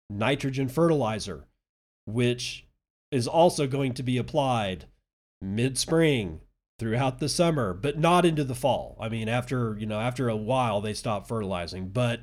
[0.10, 1.46] nitrogen fertilizer,
[2.06, 2.66] which
[3.12, 4.86] is also going to be applied
[5.42, 6.40] mid-spring
[6.80, 8.98] throughout the summer, but not into the fall.
[9.00, 12.22] I mean, after, you know, after a while they stop fertilizing, but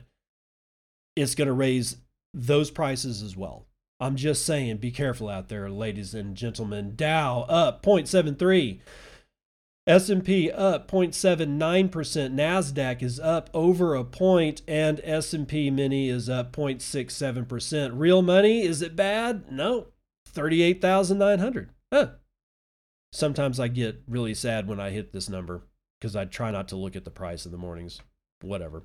[1.17, 1.97] it's going to raise
[2.35, 3.67] those prices as well.
[4.01, 6.95] I'm just saying, be careful out there, ladies and gentlemen.
[6.97, 8.81] Dow up 0.73.
[9.87, 17.91] S&P up 0.79%, Nasdaq is up over a point and S&P mini is up 0.67%.
[17.95, 19.51] Real money is it bad?
[19.51, 19.89] No.
[20.29, 21.71] 38,900.
[21.93, 22.09] Huh.
[23.13, 25.63] Sometimes I get really sad when I hit this number
[26.01, 28.01] because I try not to look at the price in the mornings.
[28.41, 28.85] Whatever.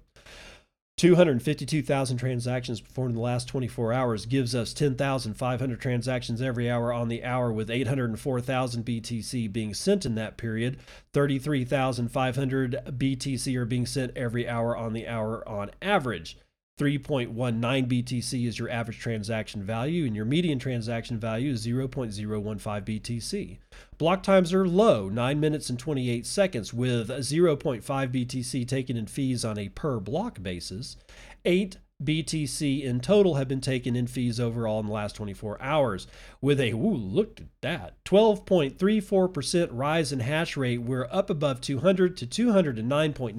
[0.97, 7.09] 252,000 transactions performed in the last 24 hours gives us 10,500 transactions every hour on
[7.09, 10.77] the hour, with 804,000 BTC being sent in that period.
[11.11, 16.37] 33,500 BTC are being sent every hour on the hour on average.
[16.77, 23.57] 3.19 BTC is your average transaction value, and your median transaction value is 0.015 BTC.
[23.97, 29.45] Block times are low, 9 minutes and 28 seconds, with 0.5 BTC taken in fees
[29.45, 30.97] on a per block basis.
[31.45, 36.07] 8 BTC in total have been taken in fees overall in the last 24 hours,
[36.41, 40.81] with a, ooh, look at that, 12.34% rise in hash rate.
[40.81, 43.33] We're up above 200 to 209.96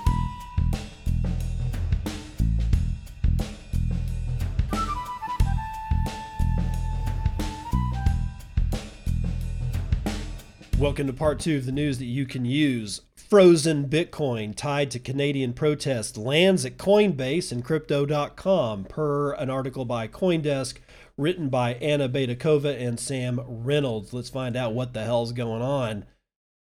[10.78, 13.02] Welcome to part two of the news that you can use.
[13.14, 20.08] Frozen Bitcoin tied to Canadian protest lands at Coinbase and Crypto.com, per an article by
[20.08, 20.78] Coindesk
[21.16, 24.12] written by Anna Baydakova and Sam Reynolds.
[24.12, 26.06] Let's find out what the hell's going on.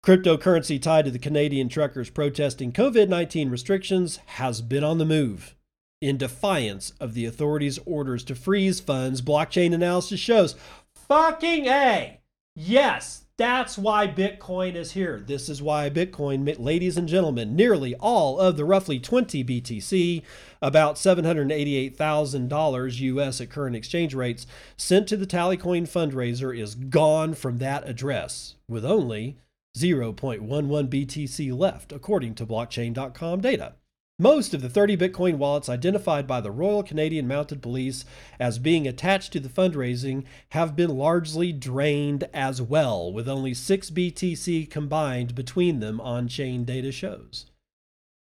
[0.05, 5.55] Cryptocurrency tied to the Canadian truckers protesting COVID 19 restrictions has been on the move.
[6.03, 10.57] In defiance of the authorities' orders to freeze funds, blockchain analysis shows
[10.95, 12.21] fucking A.
[12.55, 15.21] Yes, That's why Bitcoin is here.
[15.27, 20.23] This is why Bitcoin, ladies and gentlemen, nearly all of the roughly 20 BTC,
[20.63, 27.59] about $788,000 US at current exchange rates, sent to the Tallycoin fundraiser is gone from
[27.59, 29.37] that address, with only
[29.77, 33.73] 0.11 BTC left, according to blockchain.com data.
[34.19, 38.05] Most of the 30 Bitcoin wallets identified by the Royal Canadian Mounted Police
[38.39, 43.91] as being attached to the fundraising have been largely drained as well, with only 6
[43.91, 47.47] BTC combined between them on chain data shows.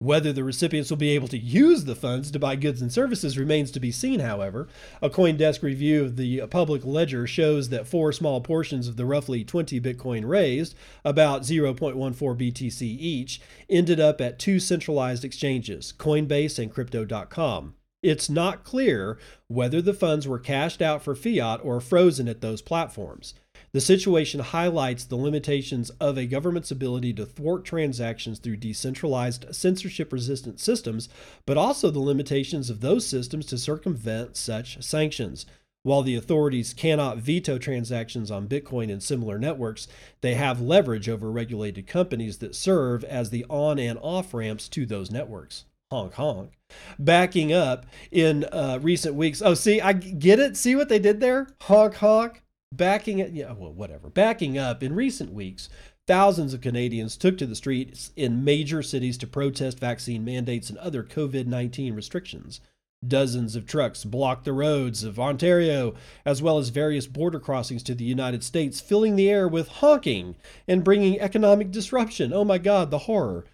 [0.02, 3.38] Whether the recipients will be able to use the funds to buy goods and services
[3.38, 4.70] remains to be seen, however.
[5.02, 9.44] A Coindesk review of the public ledger shows that four small portions of the roughly
[9.44, 10.74] 20 Bitcoin raised,
[11.04, 17.76] about 0.14 BTC each, ended up at two centralized exchanges, Coinbase and Crypto.com.
[18.02, 19.18] It's not clear
[19.50, 23.34] whether the funds were cashed out for fiat or frozen at those platforms.
[23.72, 30.12] The situation highlights the limitations of a government's ability to thwart transactions through decentralized, censorship
[30.12, 31.08] resistant systems,
[31.46, 35.46] but also the limitations of those systems to circumvent such sanctions.
[35.84, 39.88] While the authorities cannot veto transactions on Bitcoin and similar networks,
[40.22, 44.86] they have leverage over regulated companies that serve as the on and off ramps to
[44.86, 45.66] those networks.
[45.92, 46.52] Honk honk.
[46.98, 49.42] Backing up in uh, recent weeks.
[49.42, 50.58] Oh, see, I get it.
[50.58, 51.48] See what they did there?
[51.62, 54.10] Honk honk backing it, yeah, well, whatever.
[54.10, 55.70] Backing up in recent weeks,
[56.08, 60.78] thousands of Canadians took to the streets in major cities to protest vaccine mandates and
[60.80, 62.62] other COVID 19 restrictions.
[63.08, 65.96] Dozens of trucks blocked the roads of Ontario,
[66.26, 70.36] as well as various border crossings to the United States, filling the air with honking
[70.68, 72.34] and bringing economic disruption.
[72.34, 73.46] Oh my God, the horror.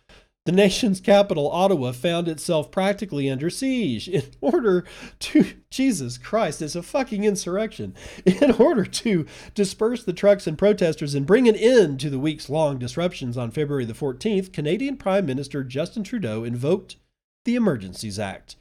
[0.45, 4.85] The nation's capital, Ottawa, found itself practically under siege in order
[5.19, 7.95] to, Jesus Christ, it's a fucking insurrection.
[8.25, 9.25] In order to
[9.55, 13.49] disperse the trucks and protesters and bring an end to the weeks long disruptions on
[13.49, 16.97] February the 14th, Canadian Prime Minister Justin Trudeau invoked
[17.45, 18.57] the Emergencies Act.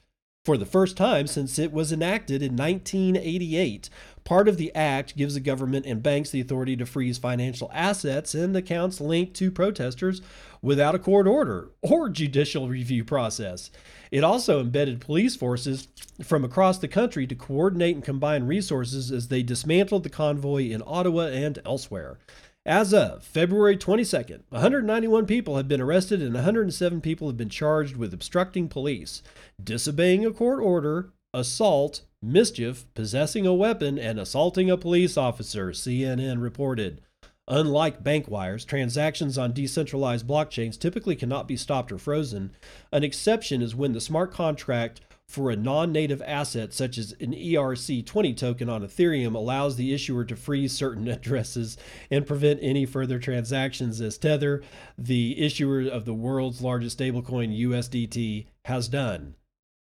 [0.46, 3.90] For the first time since it was enacted in 1988,
[4.24, 8.34] Part of the act gives the government and banks the authority to freeze financial assets
[8.34, 10.22] and accounts linked to protesters
[10.64, 13.70] without a court order or judicial review process.
[14.10, 15.88] It also embedded police forces
[16.22, 20.82] from across the country to coordinate and combine resources as they dismantled the convoy in
[20.86, 22.18] Ottawa and elsewhere.
[22.64, 27.96] As of February 22nd, 191 people have been arrested and 107 people have been charged
[27.96, 29.22] with obstructing police,
[29.62, 36.40] disobeying a court order, assault, mischief, possessing a weapon, and assaulting a police officer, CNN
[36.40, 37.02] reported.
[37.46, 42.52] Unlike bank wires, transactions on decentralized blockchains typically cannot be stopped or frozen.
[42.90, 47.32] An exception is when the smart contract for a non native asset, such as an
[47.32, 51.76] ERC20 token on Ethereum, allows the issuer to freeze certain addresses
[52.10, 54.62] and prevent any further transactions, as Tether,
[54.96, 59.34] the issuer of the world's largest stablecoin USDT, has done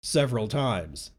[0.02, 1.10] several times.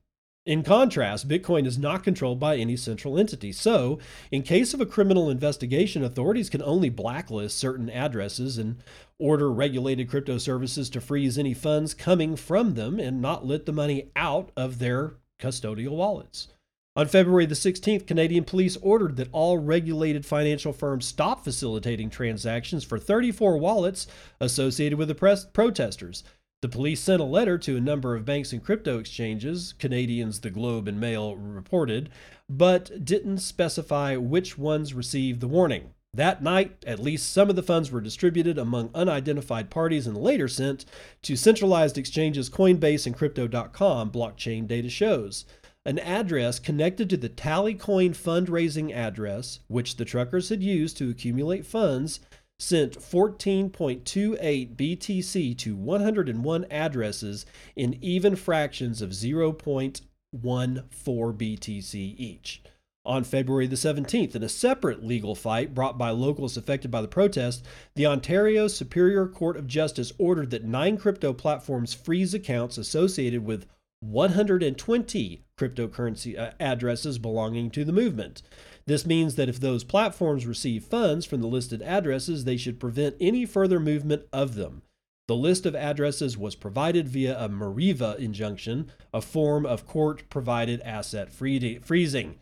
[0.44, 3.52] In contrast, Bitcoin is not controlled by any central entity.
[3.52, 4.00] So,
[4.32, 8.78] in case of a criminal investigation, authorities can only blacklist certain addresses and
[9.20, 13.72] order regulated crypto services to freeze any funds coming from them and not let the
[13.72, 16.48] money out of their custodial wallets.
[16.96, 22.84] On February the 16th, Canadian police ordered that all regulated financial firms stop facilitating transactions
[22.84, 24.08] for 34 wallets
[24.40, 26.24] associated with the protesters.
[26.62, 30.52] The police sent a letter to a number of banks and crypto exchanges, Canadians the
[30.52, 32.12] Globe and Mail reported,
[32.48, 35.96] but didn't specify which ones received the warning.
[36.14, 40.48] That night, at least some of the funds were distributed among unidentified parties and later
[40.48, 40.86] sent
[41.24, 45.46] to centralized exchanges Coinbase and Crypto.com, blockchain data shows.
[45.84, 51.66] An address connected to the Tallycoin fundraising address, which the truckers had used to accumulate
[51.66, 52.20] funds,
[52.62, 57.46] sent 14.28 BTC to 101 addresses
[57.76, 60.02] in even fractions of 0.14
[60.34, 62.62] BTC each.
[63.04, 67.08] On February the 17th, in a separate legal fight brought by locals affected by the
[67.08, 73.44] protest, the Ontario Superior Court of Justice ordered that nine crypto platforms freeze accounts associated
[73.44, 73.66] with
[74.02, 78.44] 120 cryptocurrency uh, addresses belonging to the movement.
[78.92, 83.16] This means that if those platforms receive funds from the listed addresses, they should prevent
[83.22, 84.82] any further movement of them.
[85.30, 90.82] The list of addresses was provided via a Mareva injunction, a form of court provided
[90.82, 92.40] asset freezing.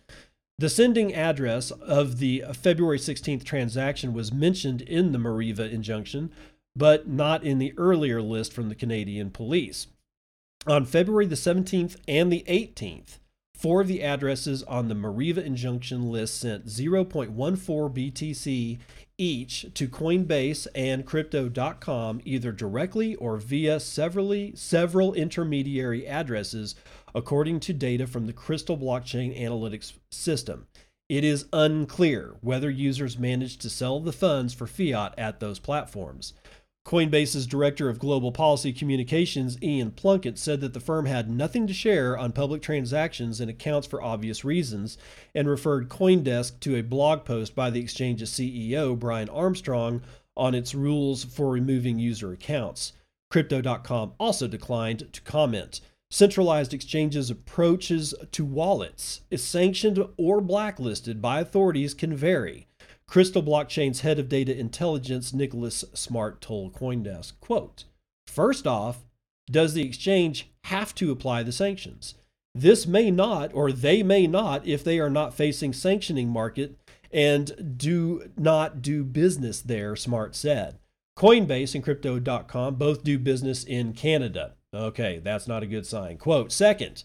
[0.58, 6.32] The sending address of the February 16th transaction was mentioned in the Mareva injunction,
[6.76, 9.86] but not in the earlier list from the Canadian police.
[10.66, 13.20] On February the 17th and the 18th,
[13.60, 18.80] Four of the addresses on the Mareva injunction list sent 0.14 BTC
[19.18, 26.76] each to Coinbase and Crypto.com either directly or via severally, several intermediary addresses,
[27.14, 30.68] according to data from the Crystal blockchain analytics system.
[31.10, 36.32] It is unclear whether users managed to sell the funds for fiat at those platforms.
[36.90, 41.74] Coinbase's director of global policy communications, Ian Plunkett, said that the firm had nothing to
[41.74, 44.98] share on public transactions and accounts for obvious reasons,
[45.36, 50.02] and referred Coindesk to a blog post by the exchange's CEO, Brian Armstrong,
[50.36, 52.94] on its rules for removing user accounts.
[53.30, 55.82] Crypto.com also declined to comment.
[56.10, 62.66] Centralized exchanges' approaches to wallets, is sanctioned or blacklisted by authorities, can vary.
[63.10, 67.86] Crystal Blockchain's head of data intelligence, Nicholas Smart, told Coindesk, quote,
[68.28, 69.04] First off,
[69.50, 72.14] does the exchange have to apply the sanctions?
[72.54, 76.78] This may not, or they may not, if they are not facing sanctioning market
[77.12, 80.78] and do not do business there, Smart said.
[81.18, 84.54] Coinbase and Crypto.com both do business in Canada.
[84.72, 86.18] Okay, that's not a good sign.
[86.18, 87.04] Quote, second,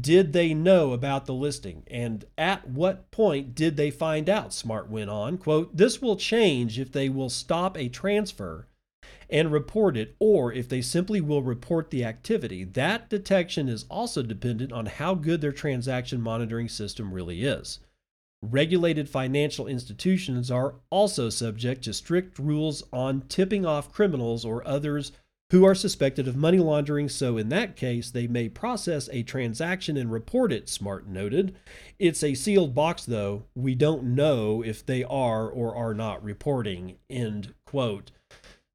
[0.00, 1.82] did they know about the listing?
[1.86, 4.52] And at what point did they find out?
[4.52, 8.68] Smart went on, quote, This will change if they will stop a transfer
[9.30, 12.64] and report it, or if they simply will report the activity.
[12.64, 17.78] That detection is also dependent on how good their transaction monitoring system really is.
[18.42, 25.12] Regulated financial institutions are also subject to strict rules on tipping off criminals or others
[25.50, 29.96] who are suspected of money laundering, so in that case, they may process a transaction
[29.96, 31.56] and report it, Smart noted.
[31.98, 33.44] It's a sealed box, though.
[33.54, 36.96] We don't know if they are or are not reporting.
[37.08, 38.10] End quote.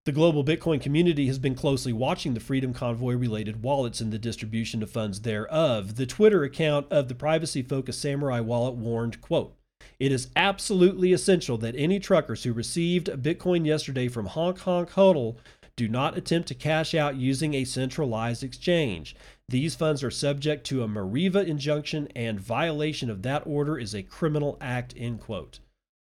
[0.05, 4.19] The global Bitcoin community has been closely watching the Freedom Convoy related wallets and the
[4.19, 5.95] distribution of funds thereof.
[5.95, 9.55] The Twitter account of the privacy focused Samurai wallet warned, quote,
[9.99, 15.37] it is absolutely essential that any truckers who received Bitcoin yesterday from Honk Honk Hodl
[15.75, 19.15] do not attempt to cash out using a centralized exchange.
[19.49, 24.03] These funds are subject to a Mareva injunction, and violation of that order is a
[24.03, 24.93] criminal act.
[24.97, 25.59] End quote.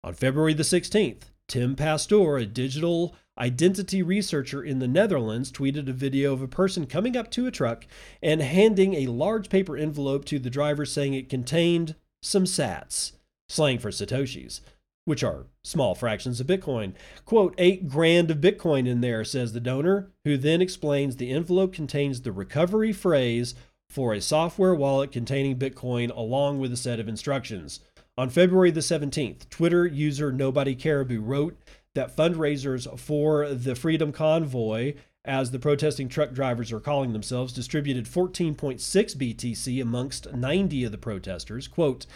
[0.03, 5.93] On February the 16th, Tim Pastoor, a digital identity researcher in the Netherlands, tweeted a
[5.93, 7.87] video of a person coming up to a truck
[8.23, 13.13] and handing a large paper envelope to the driver saying it contained some sats,
[13.49, 14.61] slang for Satoshis
[15.05, 16.95] which are small fractions of Bitcoin.
[17.25, 21.73] Quote, eight grand of Bitcoin in there, says the donor, who then explains the envelope
[21.73, 23.55] contains the recovery phrase
[23.91, 27.81] for a software wallet containing Bitcoin along with a set of instructions.
[28.17, 31.57] On February the 17th, Twitter user Nobody Caribou wrote
[31.95, 34.95] that fundraisers for the Freedom Convoy,
[35.25, 40.99] as the protesting truck drivers are calling themselves, distributed 14.6 BTC amongst 90 of the
[40.99, 41.67] protesters.
[41.67, 42.07] Quote,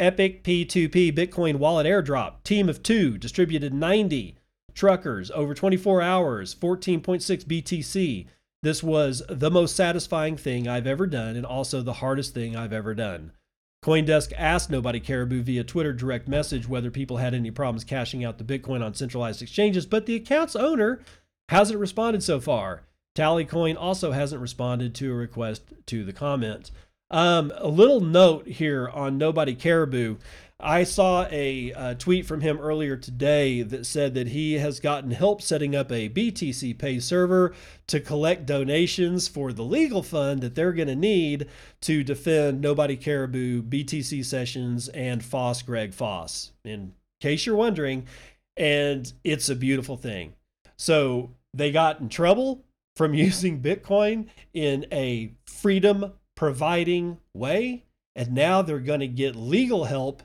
[0.00, 2.44] Epic P2P Bitcoin wallet airdrop.
[2.44, 4.36] Team of two distributed 90
[4.72, 8.26] truckers over 24 hours, 14.6 BTC.
[8.62, 12.72] This was the most satisfying thing I've ever done and also the hardest thing I've
[12.72, 13.32] ever done.
[13.84, 18.38] Coindesk asked Nobody Caribou via Twitter direct message whether people had any problems cashing out
[18.38, 21.00] the Bitcoin on centralized exchanges, but the account's owner
[21.48, 22.82] hasn't responded so far.
[23.16, 26.70] Tallycoin also hasn't responded to a request to the comment.
[27.10, 30.16] Um, a little note here on Nobody Caribou.
[30.60, 35.12] I saw a, a, tweet from him earlier today that said that he has gotten
[35.12, 37.54] help setting up a BTC Pay server
[37.86, 41.46] to collect donations for the legal fund that they're going to need
[41.82, 46.50] to defend Nobody Caribou, BTC Sessions, and Foss Greg Foss.
[46.64, 48.06] In case you're wondering,
[48.56, 50.34] and it's a beautiful thing.
[50.76, 52.64] So they got in trouble
[52.96, 57.82] from using Bitcoin in a freedom providing way.
[58.14, 60.22] And now they're going to get legal help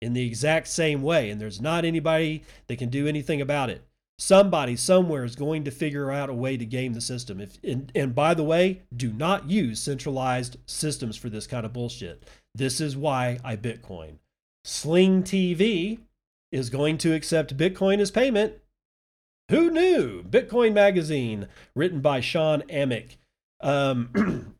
[0.00, 1.28] in the exact same way.
[1.28, 3.84] And there's not anybody that can do anything about it.
[4.18, 7.42] Somebody somewhere is going to figure out a way to game the system.
[7.42, 11.74] If and, and by the way, do not use centralized systems for this kind of
[11.74, 12.26] bullshit.
[12.54, 14.14] This is why I Bitcoin.
[14.64, 15.98] Sling TV
[16.52, 18.54] is going to accept Bitcoin as payment.
[19.50, 20.22] Who knew?
[20.22, 23.16] Bitcoin Magazine, written by Sean Amick.
[23.60, 24.54] Um,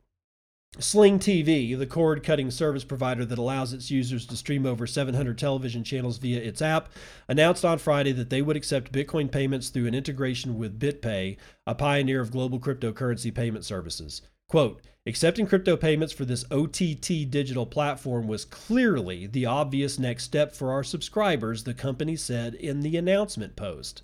[0.78, 5.36] Sling TV, the cord cutting service provider that allows its users to stream over 700
[5.36, 6.90] television channels via its app,
[7.28, 11.74] announced on Friday that they would accept Bitcoin payments through an integration with BitPay, a
[11.74, 14.22] pioneer of global cryptocurrency payment services.
[14.48, 20.54] Quote, accepting crypto payments for this OTT digital platform was clearly the obvious next step
[20.54, 24.02] for our subscribers, the company said in the announcement post.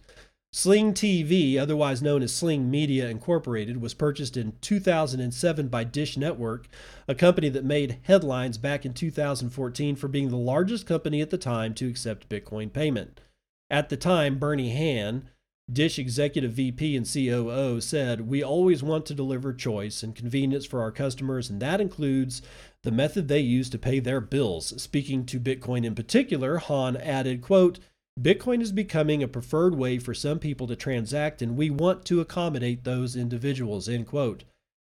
[0.52, 6.66] Sling TV, otherwise known as Sling Media Incorporated, was purchased in 2007 by Dish Network,
[7.06, 11.36] a company that made headlines back in 2014 for being the largest company at the
[11.36, 13.20] time to accept Bitcoin payment.
[13.68, 15.28] At the time, Bernie Han,
[15.70, 20.80] Dish executive VP and COO, said, We always want to deliver choice and convenience for
[20.80, 22.40] our customers, and that includes
[22.82, 24.80] the method they use to pay their bills.
[24.80, 27.80] Speaking to Bitcoin in particular, Han added, quote,
[28.18, 32.20] Bitcoin is becoming a preferred way for some people to transact, and we want to
[32.20, 33.88] accommodate those individuals.
[33.88, 34.44] End quote.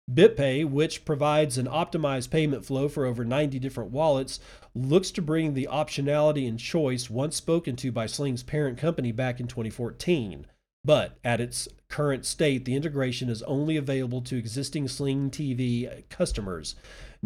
[0.08, 4.38] BitPay, which provides an optimized payment flow for over 90 different wallets,
[4.76, 9.40] looks to bring the optionality and choice once spoken to by Sling's parent company back
[9.40, 10.46] in 2014.
[10.84, 16.76] But at its current state, the integration is only available to existing Sling TV customers.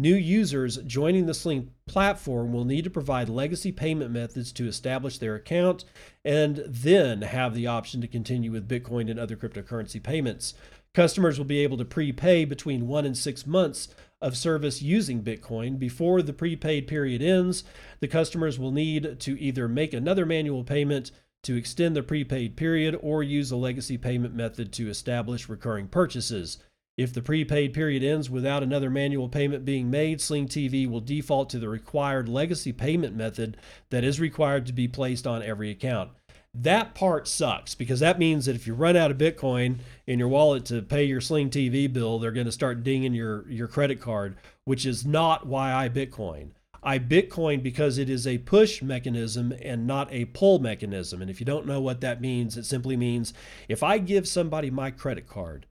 [0.01, 5.19] New users joining the Sling platform will need to provide legacy payment methods to establish
[5.19, 5.85] their account
[6.25, 10.55] and then have the option to continue with Bitcoin and other cryptocurrency payments.
[10.95, 13.89] Customers will be able to prepay between one and six months
[14.19, 15.77] of service using Bitcoin.
[15.77, 17.63] Before the prepaid period ends,
[17.99, 21.11] the customers will need to either make another manual payment
[21.43, 26.57] to extend the prepaid period or use a legacy payment method to establish recurring purchases.
[26.97, 31.49] If the prepaid period ends without another manual payment being made, Sling TV will default
[31.51, 33.57] to the required legacy payment method
[33.89, 36.11] that is required to be placed on every account.
[36.53, 40.27] That part sucks because that means that if you run out of Bitcoin in your
[40.27, 44.01] wallet to pay your Sling TV bill, they're going to start dinging your, your credit
[44.01, 44.35] card,
[44.65, 46.49] which is not why I Bitcoin.
[46.83, 51.21] I Bitcoin because it is a push mechanism and not a pull mechanism.
[51.21, 53.33] And if you don't know what that means, it simply means
[53.69, 55.67] if I give somebody my credit card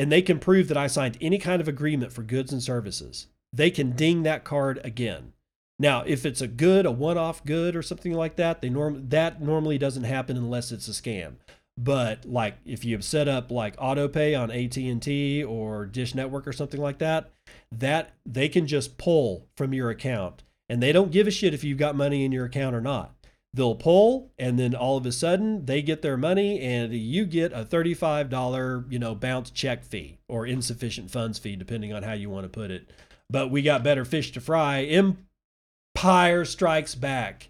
[0.00, 3.26] and they can prove that I signed any kind of agreement for goods and services,
[3.52, 5.34] they can ding that card again.
[5.78, 9.42] Now, if it's a good, a one-off good or something like that, they norm that
[9.42, 11.34] normally doesn't happen unless it's a scam.
[11.76, 16.80] But like if you've set up like autopay on AT&T or Dish Network or something
[16.80, 17.30] like that,
[17.70, 21.62] that they can just pull from your account and they don't give a shit if
[21.62, 23.14] you've got money in your account or not.
[23.52, 27.52] They'll pull and then all of a sudden they get their money and you get
[27.52, 32.30] a $35, you know, bounce check fee or insufficient funds fee depending on how you
[32.30, 32.88] want to put it.
[33.28, 34.82] But we got better fish to fry.
[34.82, 37.48] Empire strikes back.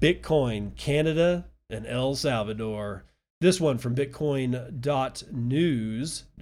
[0.00, 3.04] Bitcoin, Canada, and El Salvador.
[3.40, 4.64] This one from Bitcoin.news,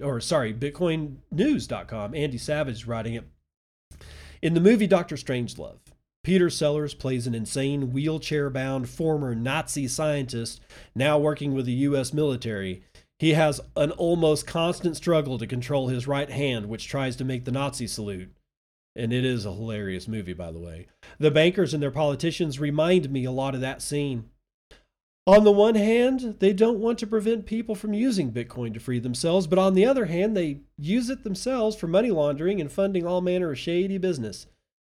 [0.01, 2.15] or sorry, BitcoinNews.com.
[2.15, 3.25] Andy Savage writing it.
[4.41, 5.77] In the movie Doctor Strangelove,
[6.27, 10.59] Peter Sellers plays an insane wheelchair bound former Nazi scientist
[10.93, 12.11] now working with the U.S.
[12.11, 12.83] military.
[13.17, 17.45] He has an almost constant struggle to control his right hand, which tries to make
[17.45, 18.29] the Nazi salute.
[18.93, 20.87] And it is a hilarious movie, by the way.
[21.17, 24.29] The bankers and their politicians remind me a lot of that scene.
[25.25, 28.99] On the one hand, they don't want to prevent people from using Bitcoin to free
[28.99, 33.07] themselves, but on the other hand, they use it themselves for money laundering and funding
[33.07, 34.47] all manner of shady business.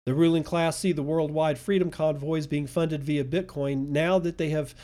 [0.07, 4.51] The ruling class see the worldwide freedom convoys being funded via Bitcoin now that they
[4.51, 4.75] have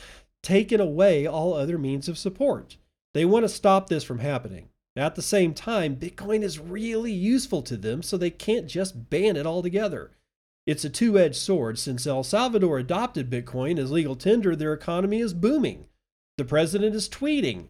[0.43, 2.79] taken away all other means of support.
[3.13, 4.71] They want to stop this from happening.
[4.97, 9.37] At the same time, Bitcoin is really useful to them, so they can't just ban
[9.37, 10.13] it altogether.
[10.67, 11.79] It's a two edged sword.
[11.79, 15.87] Since El Salvador adopted Bitcoin as legal tender, their economy is booming.
[16.39, 17.69] The president is tweeting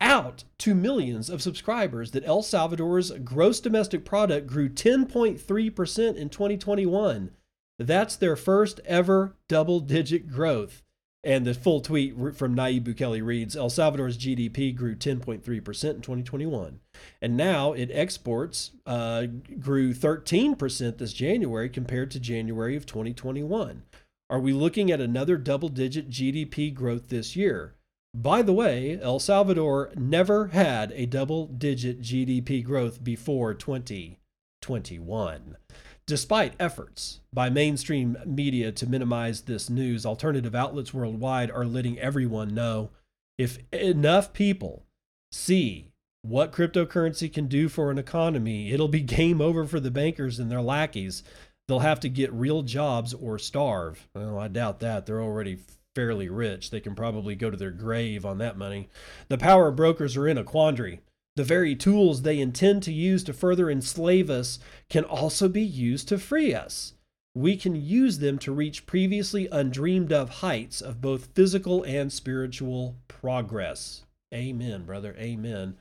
[0.00, 7.30] out to millions of subscribers that El Salvador's gross domestic product grew 10.3% in 2021.
[7.78, 10.82] That's their first ever double digit growth.
[11.24, 16.78] And the full tweet from Nayib Bukele reads El Salvador's GDP grew 10.3% in 2021.
[17.20, 19.26] And now it exports uh,
[19.58, 23.82] grew 13% this January compared to January of 2021.
[24.30, 27.74] Are we looking at another double digit GDP growth this year?
[28.16, 35.58] By the way, El Salvador never had a double digit GDP growth before 2021.
[36.06, 42.54] Despite efforts by mainstream media to minimize this news, alternative outlets worldwide are letting everyone
[42.54, 42.88] know
[43.36, 44.86] if enough people
[45.30, 45.92] see
[46.22, 50.50] what cryptocurrency can do for an economy, it'll be game over for the bankers and
[50.50, 51.22] their lackeys.
[51.68, 54.08] They'll have to get real jobs or starve.
[54.14, 55.04] Well, I doubt that.
[55.04, 55.58] They're already
[55.96, 56.68] fairly rich.
[56.70, 58.90] They can probably go to their grave on that money.
[59.28, 61.00] The power brokers are in a quandary.
[61.36, 64.58] The very tools they intend to use to further enslave us
[64.90, 66.92] can also be used to free us.
[67.34, 72.96] We can use them to reach previously undreamed of heights of both physical and spiritual
[73.08, 74.04] progress.
[74.34, 75.16] Amen, brother.
[75.18, 75.76] Amen.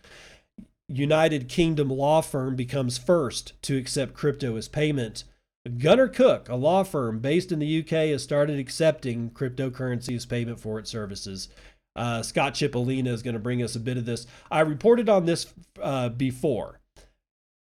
[0.87, 5.25] United Kingdom law firm becomes first to accept crypto as payment.
[5.67, 10.77] Gunnercooke, a law firm based in the UK, has started accepting cryptocurrency as payment for
[10.77, 11.49] its services.
[11.95, 14.27] Uh, Scott Chipolina is going to bring us a bit of this.
[14.51, 16.79] I reported on this uh, before.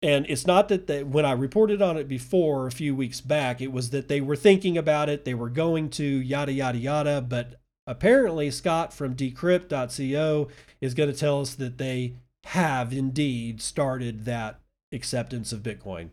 [0.02, 3.60] And it's not that they, when I reported on it before a few weeks back,
[3.60, 7.20] it was that they were thinking about it, they were going to, yada, yada, yada.
[7.20, 10.48] But apparently, Scott from decrypt.co
[10.80, 12.14] is going to tell us that they
[12.44, 14.60] have indeed started that
[14.92, 16.10] acceptance of Bitcoin.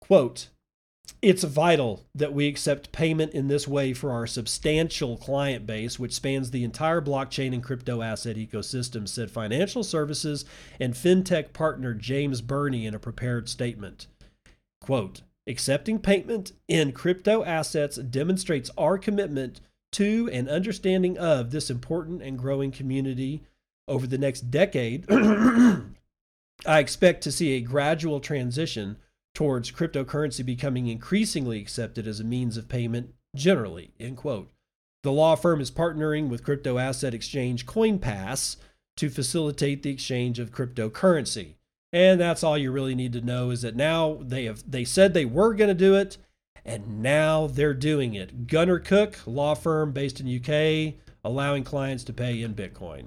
[0.00, 0.48] Quote,
[1.20, 6.14] it's vital that we accept payment in this way for our substantial client base, which
[6.14, 10.44] spans the entire blockchain and crypto asset ecosystem, said financial services
[10.80, 14.06] and fintech partner James Burnie in a prepared statement.
[14.80, 19.60] Quote, accepting payment in crypto assets demonstrates our commitment
[19.92, 23.42] to and understanding of this important and growing community
[23.86, 25.06] over the next decade.
[25.10, 28.96] I expect to see a gradual transition
[29.34, 34.50] towards cryptocurrency becoming increasingly accepted as a means of payment generally, end quote.
[35.02, 38.56] The law firm is partnering with crypto asset exchange CoinPass
[38.96, 41.54] to facilitate the exchange of cryptocurrency.
[41.92, 45.12] And that's all you really need to know is that now they have they said
[45.12, 46.18] they were going to do it
[46.64, 48.46] and now they're doing it.
[48.46, 53.06] Gunnercooke, law firm based in UK, allowing clients to pay in Bitcoin.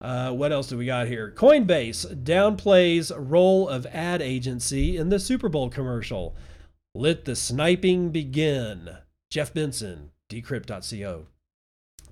[0.00, 1.32] Uh, what else do we got here?
[1.34, 6.36] Coinbase downplays role of ad agency in the Super Bowl commercial.
[6.94, 8.90] Let the sniping begin.
[9.30, 11.26] Jeff Benson, decrypt.co.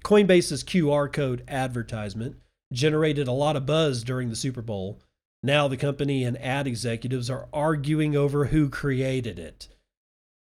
[0.03, 2.37] Coinbase's QR code advertisement
[2.73, 5.01] generated a lot of buzz during the Super Bowl.
[5.43, 9.69] Now the company and ad executives are arguing over who created it.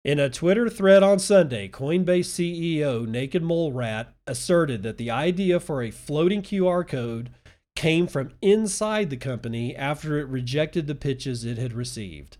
[0.04, 5.62] In a Twitter thread on Sunday, Coinbase CEO Naked Mole Rat asserted that the idea
[5.62, 7.30] for a floating QR code
[7.78, 12.36] came from inside the company after it rejected the pitches it had received.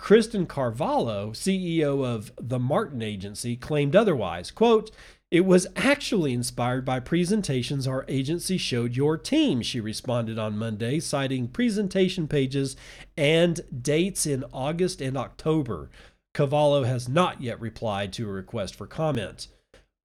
[0.00, 4.50] Kristen Cavallo, CEO of the Martin Agency, claimed otherwise.
[4.50, 4.90] Quote,
[5.30, 10.98] it was actually inspired by presentations our agency showed your team, she responded on Monday,
[10.98, 12.76] citing presentation pages
[13.16, 15.88] and dates in August and October.
[16.36, 19.48] Cavallo has not yet replied to a request for comment.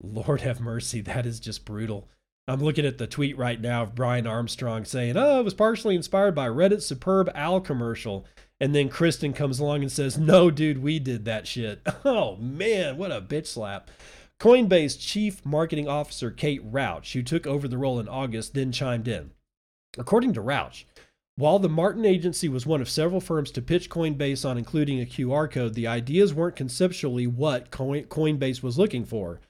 [0.03, 2.09] Lord have mercy, that is just brutal.
[2.49, 5.95] I'm looking at the tweet right now of Brian Armstrong saying, Oh, it was partially
[5.95, 8.27] inspired by Reddit's superb owl commercial.
[8.59, 11.81] And then Kristen comes along and says, No, dude, we did that shit.
[12.05, 13.89] Oh, man, what a bitch slap.
[14.41, 19.07] Coinbase Chief Marketing Officer Kate Rouch, who took over the role in August, then chimed
[19.07, 19.31] in.
[19.97, 20.89] According to Rouch,
[21.37, 25.07] while the Martin Agency was one of several firms to pitch Coinbase on including a
[25.07, 29.41] QR code, the ideas weren't conceptually what Coinbase was looking for.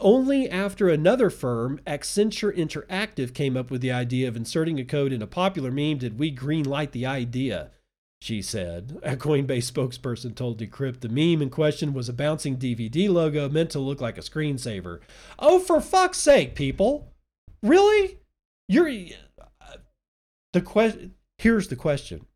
[0.00, 5.12] Only after another firm, Accenture Interactive, came up with the idea of inserting a code
[5.12, 7.70] in a popular meme did we greenlight the idea,
[8.20, 9.00] she said.
[9.02, 13.70] A Coinbase spokesperson told Decrypt the meme in question was a bouncing DVD logo meant
[13.70, 15.00] to look like a screensaver.
[15.38, 17.12] Oh, for fuck's sake, people!
[17.60, 18.18] Really?
[18.68, 18.88] You're.
[20.52, 21.14] The question.
[21.38, 22.26] Here's the question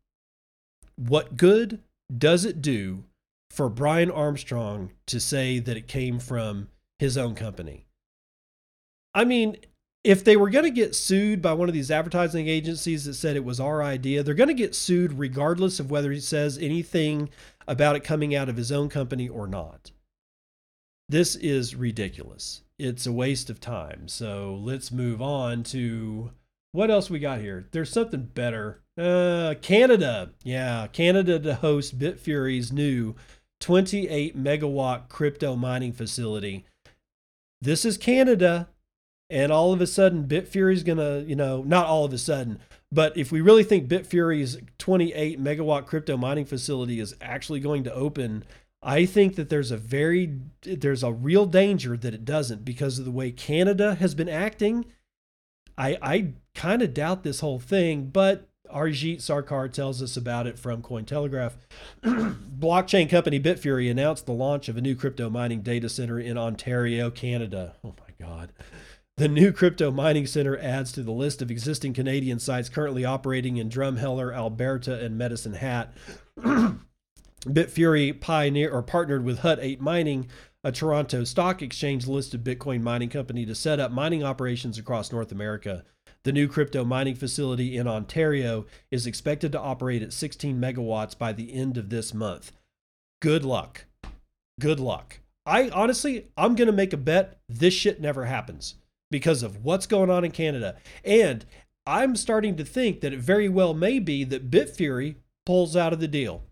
[0.95, 1.81] What good
[2.17, 3.05] does it do
[3.53, 7.85] for Brian Armstrong to say that it came from his own company.
[9.13, 9.57] I mean,
[10.03, 13.35] if they were going to get sued by one of these advertising agencies that said
[13.35, 17.29] it was our idea, they're going to get sued regardless of whether he says anything
[17.67, 19.91] about it coming out of his own company or not.
[21.07, 22.63] This is ridiculous.
[22.79, 24.07] It's a waste of time.
[24.07, 26.31] So let's move on to
[26.73, 27.67] what else we got here.
[27.71, 28.81] There's something better.
[28.97, 30.31] Uh, Canada.
[30.43, 33.15] Yeah, Canada to host Bitfury's new
[33.61, 36.65] 28 megawatt crypto mining facility
[37.63, 38.67] this is Canada,
[39.29, 42.59] and all of a sudden Bitfury's gonna, you know, not all of a sudden,
[42.91, 47.93] but if we really think Bitfury's 28 megawatt crypto mining facility is actually going to
[47.93, 48.43] open,
[48.81, 53.05] I think that there's a very there's a real danger that it doesn't because of
[53.05, 54.85] the way Canada has been acting.
[55.77, 60.57] I I kind of doubt this whole thing, but Arijit Sarkar tells us about it
[60.57, 61.53] from Cointelegraph.
[62.03, 67.09] Blockchain company Bitfury announced the launch of a new crypto mining data center in Ontario,
[67.09, 67.75] Canada.
[67.83, 68.51] Oh my God.
[69.17, 73.57] The new crypto mining center adds to the list of existing Canadian sites currently operating
[73.57, 75.93] in Drumheller, Alberta, and Medicine Hat.
[77.45, 80.29] Bitfury pioneer or partnered with Hut 8 Mining,
[80.63, 85.31] a Toronto Stock Exchange listed Bitcoin mining company, to set up mining operations across North
[85.31, 85.83] America.
[86.23, 91.33] The new crypto mining facility in Ontario is expected to operate at 16 megawatts by
[91.33, 92.53] the end of this month.
[93.21, 93.85] Good luck.
[94.59, 95.19] Good luck.
[95.45, 98.75] I honestly, I'm going to make a bet this shit never happens
[99.11, 100.77] because of what's going on in Canada.
[101.03, 101.45] And
[101.85, 105.99] I'm starting to think that it very well may be that Bitfury pulls out of
[105.99, 106.43] the deal.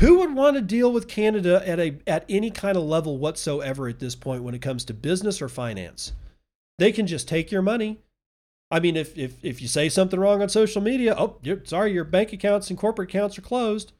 [0.00, 3.86] Who would want to deal with Canada at a at any kind of level whatsoever
[3.86, 6.14] at this point when it comes to business or finance?
[6.78, 8.00] They can just take your money.
[8.70, 11.92] I mean, if if if you say something wrong on social media, oh, you're, sorry,
[11.92, 13.92] your bank accounts and corporate accounts are closed.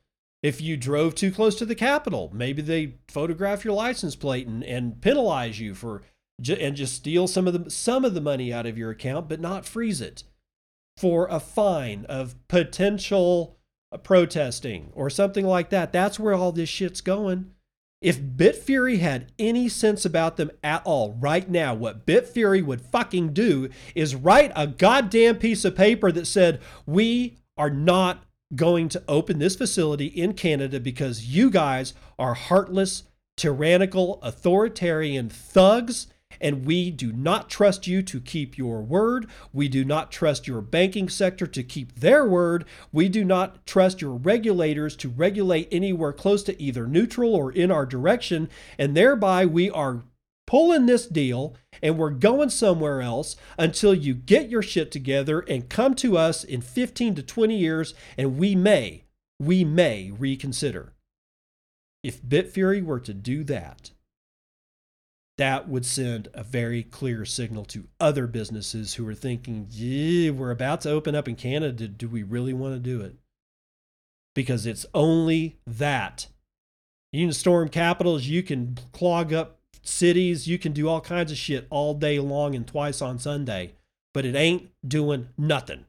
[0.43, 4.65] If you drove too close to the capital, maybe they photograph your license plate and,
[4.65, 6.01] and penalize you for
[6.49, 9.39] and just steal some of the some of the money out of your account, but
[9.39, 10.25] not freeze it
[10.97, 13.60] for a fine of potential
[13.99, 15.93] protesting or something like that.
[15.93, 17.53] That's where all this shit's going.
[18.01, 23.35] If Bitfury had any sense about them at all right now, what Bitfury would fucking
[23.35, 28.25] do is write a goddamn piece of paper that said, We are not
[28.55, 33.05] going to open this facility in Canada because you guys are heartless,
[33.37, 36.07] tyrannical, authoritarian thugs
[36.41, 39.27] and we do not trust you to keep your word.
[39.53, 42.65] We do not trust your banking sector to keep their word.
[42.93, 47.71] We do not trust your regulators to regulate anywhere close to either neutral or in
[47.71, 48.49] our direction.
[48.79, 50.05] And thereby, we are
[50.47, 55.69] pulling this deal and we're going somewhere else until you get your shit together and
[55.69, 59.05] come to us in 15 to 20 years and we may,
[59.39, 60.93] we may reconsider.
[62.03, 63.93] If Bitfury were to do that,
[65.41, 70.51] that would send a very clear signal to other businesses who are thinking, yeah, we're
[70.51, 71.89] about to open up in Canada.
[71.89, 73.17] Do we really want to do it?
[74.35, 76.27] Because it's only that.
[77.11, 81.39] You can storm capitals, you can clog up cities, you can do all kinds of
[81.39, 83.73] shit all day long and twice on Sunday,
[84.13, 85.87] but it ain't doing nothing.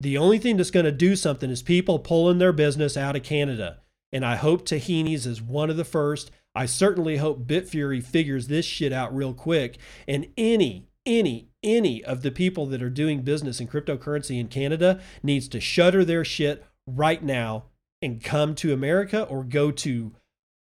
[0.00, 3.22] The only thing that's going to do something is people pulling their business out of
[3.22, 3.78] Canada.
[4.10, 6.32] And I hope Tahini's is one of the first.
[6.54, 9.78] I certainly hope Bitfury figures this shit out real quick.
[10.06, 15.00] And any, any, any of the people that are doing business in cryptocurrency in Canada
[15.22, 17.64] needs to shutter their shit right now
[18.02, 20.12] and come to America or go to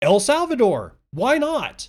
[0.02, 0.96] El Salvador.
[1.12, 1.88] Why not?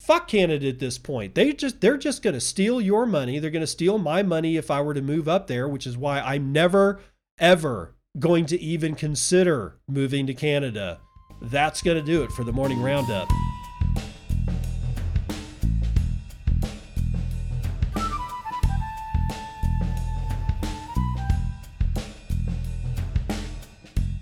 [0.00, 1.34] Fuck Canada at this point.
[1.34, 3.38] They just they're just going to steal your money.
[3.38, 5.96] They're going to steal my money if I were to move up there, which is
[5.96, 7.00] why I'm never
[7.40, 11.00] ever going to even consider moving to Canada
[11.40, 13.28] that's going to do it for the morning roundup.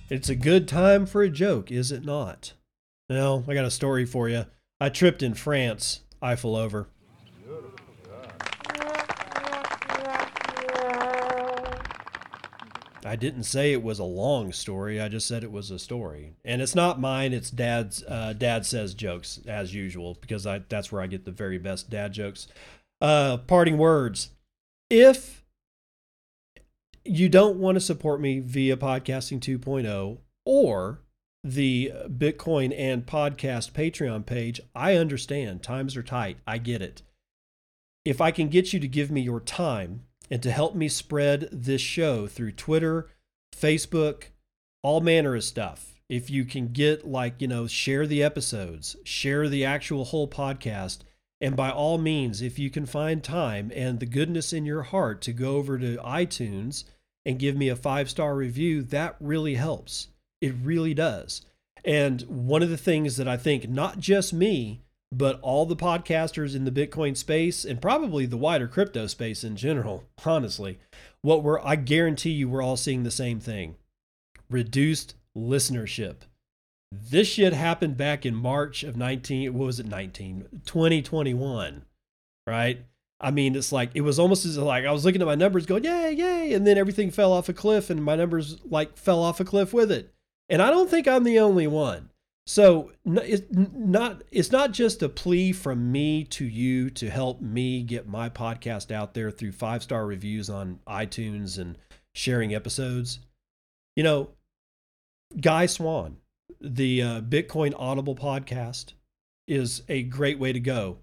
[0.08, 2.52] It's a good time for a joke, is it not?
[3.10, 4.46] Well, I got a story for you.
[4.80, 6.88] I tripped in France, Eiffel over.
[13.06, 15.00] I didn't say it was a long story.
[15.00, 17.32] I just said it was a story, and it's not mine.
[17.32, 18.02] It's Dad's.
[18.02, 21.88] Uh, Dad says jokes as usual because I that's where I get the very best
[21.88, 22.48] dad jokes.
[23.00, 24.30] Uh, parting words:
[24.90, 25.44] If
[27.04, 31.00] you don't want to support me via podcasting 2.0 or
[31.44, 36.38] the Bitcoin and podcast Patreon page, I understand times are tight.
[36.46, 37.02] I get it.
[38.04, 41.48] If I can get you to give me your time and to help me spread
[41.52, 43.08] this show through Twitter,
[43.54, 44.24] Facebook,
[44.82, 46.00] all manner of stuff.
[46.08, 50.98] If you can get like, you know, share the episodes, share the actual whole podcast,
[51.40, 55.20] and by all means, if you can find time and the goodness in your heart
[55.22, 56.84] to go over to iTunes
[57.24, 60.08] and give me a five star review, that really helps.
[60.40, 61.42] It really does.
[61.84, 64.82] And one of the things that I think not just me,
[65.12, 69.56] but all the podcasters in the Bitcoin space and probably the wider crypto space in
[69.56, 70.78] general, honestly,
[71.22, 73.76] what we're I guarantee you we're all seeing the same thing.
[74.50, 76.16] Reduced listenership.
[76.92, 81.84] This shit happened back in March of 19 what was it 19 2021,
[82.46, 82.84] right?
[83.20, 85.66] I mean, it's like it was almost as like I was looking at my numbers
[85.66, 89.22] going, "Yay, yay," and then everything fell off a cliff and my numbers like fell
[89.22, 90.12] off a cliff with it.
[90.48, 92.10] And I don't think I'm the only one.
[92.46, 97.82] So it's not it's not just a plea from me to you to help me
[97.82, 101.76] get my podcast out there through five star reviews on iTunes and
[102.14, 103.18] sharing episodes.
[103.96, 104.30] You know,
[105.40, 106.18] Guy Swan,
[106.60, 108.92] the uh, Bitcoin Audible podcast,
[109.48, 110.98] is a great way to go.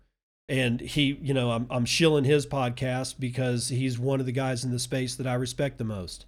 [0.47, 4.63] And he, you know, I'm I'm shilling his podcast because he's one of the guys
[4.63, 6.25] in the space that I respect the most.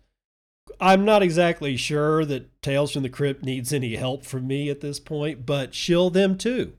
[0.80, 4.82] I'm not exactly sure that Tales from the Crypt needs any help from me at
[4.82, 6.74] this point, but shill them too.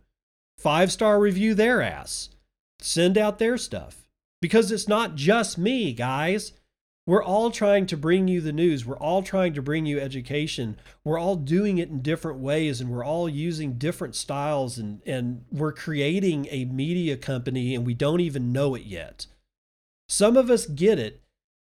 [0.58, 2.30] Five star review their ass.
[2.80, 4.06] Send out their stuff.
[4.42, 6.52] Because it's not just me, guys.
[7.06, 8.84] We're all trying to bring you the news.
[8.84, 10.76] We're all trying to bring you education.
[11.04, 15.44] We're all doing it in different ways and we're all using different styles and, and
[15.52, 19.26] we're creating a media company and we don't even know it yet.
[20.08, 21.22] Some of us get it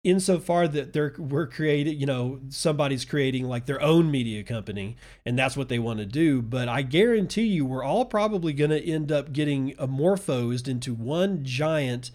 [0.04, 4.96] insofar that they're we're creating you know somebody's creating like their own media company
[5.26, 8.70] and that's what they want to do but i guarantee you we're all probably going
[8.70, 12.12] to end up getting amorphosed into one giant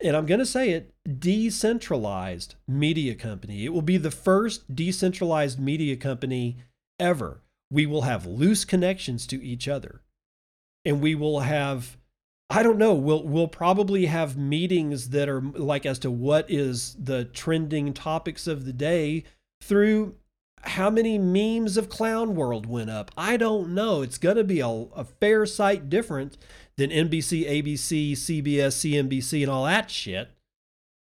[0.00, 3.64] and I'm going to say it, decentralized media company.
[3.64, 6.58] It will be the first decentralized media company
[6.98, 7.42] ever.
[7.70, 10.02] We will have loose connections to each other.
[10.84, 11.96] And we will have
[12.50, 16.94] I don't know, we'll we'll probably have meetings that are like as to what is
[16.98, 19.24] the trending topics of the day
[19.62, 20.14] through
[20.66, 23.10] how many memes of Clown World went up.
[23.16, 24.02] I don't know.
[24.02, 26.36] It's going to be a, a fair sight different
[26.76, 30.30] than NBC, ABC, CBS, CNBC, and all that shit.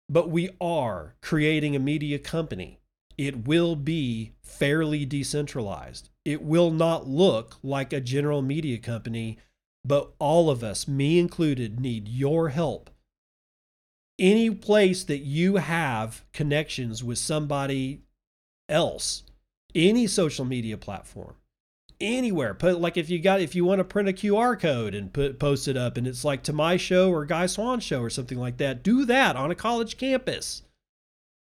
[0.10, 2.80] But we are creating a media company.
[3.18, 6.10] It will be fairly decentralized.
[6.26, 9.38] It will not look like a general media company,
[9.84, 12.90] but all of us, me included, need your help.
[14.20, 18.02] Any place that you have connections with somebody
[18.70, 19.24] else,
[19.74, 21.36] any social media platform,
[22.02, 22.54] anywhere.
[22.54, 25.40] Put like if you got if you want to print a QR code and put
[25.40, 28.38] post it up and it's like to my show or Guy Swan show or something
[28.38, 30.64] like that, do that on a college campus.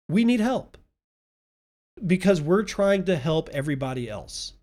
[0.10, 0.78] We need help.
[2.06, 4.54] Because we're trying to help everybody else.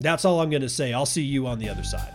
[0.00, 0.92] That's all I'm going to say.
[0.92, 2.14] I'll see you on the other side.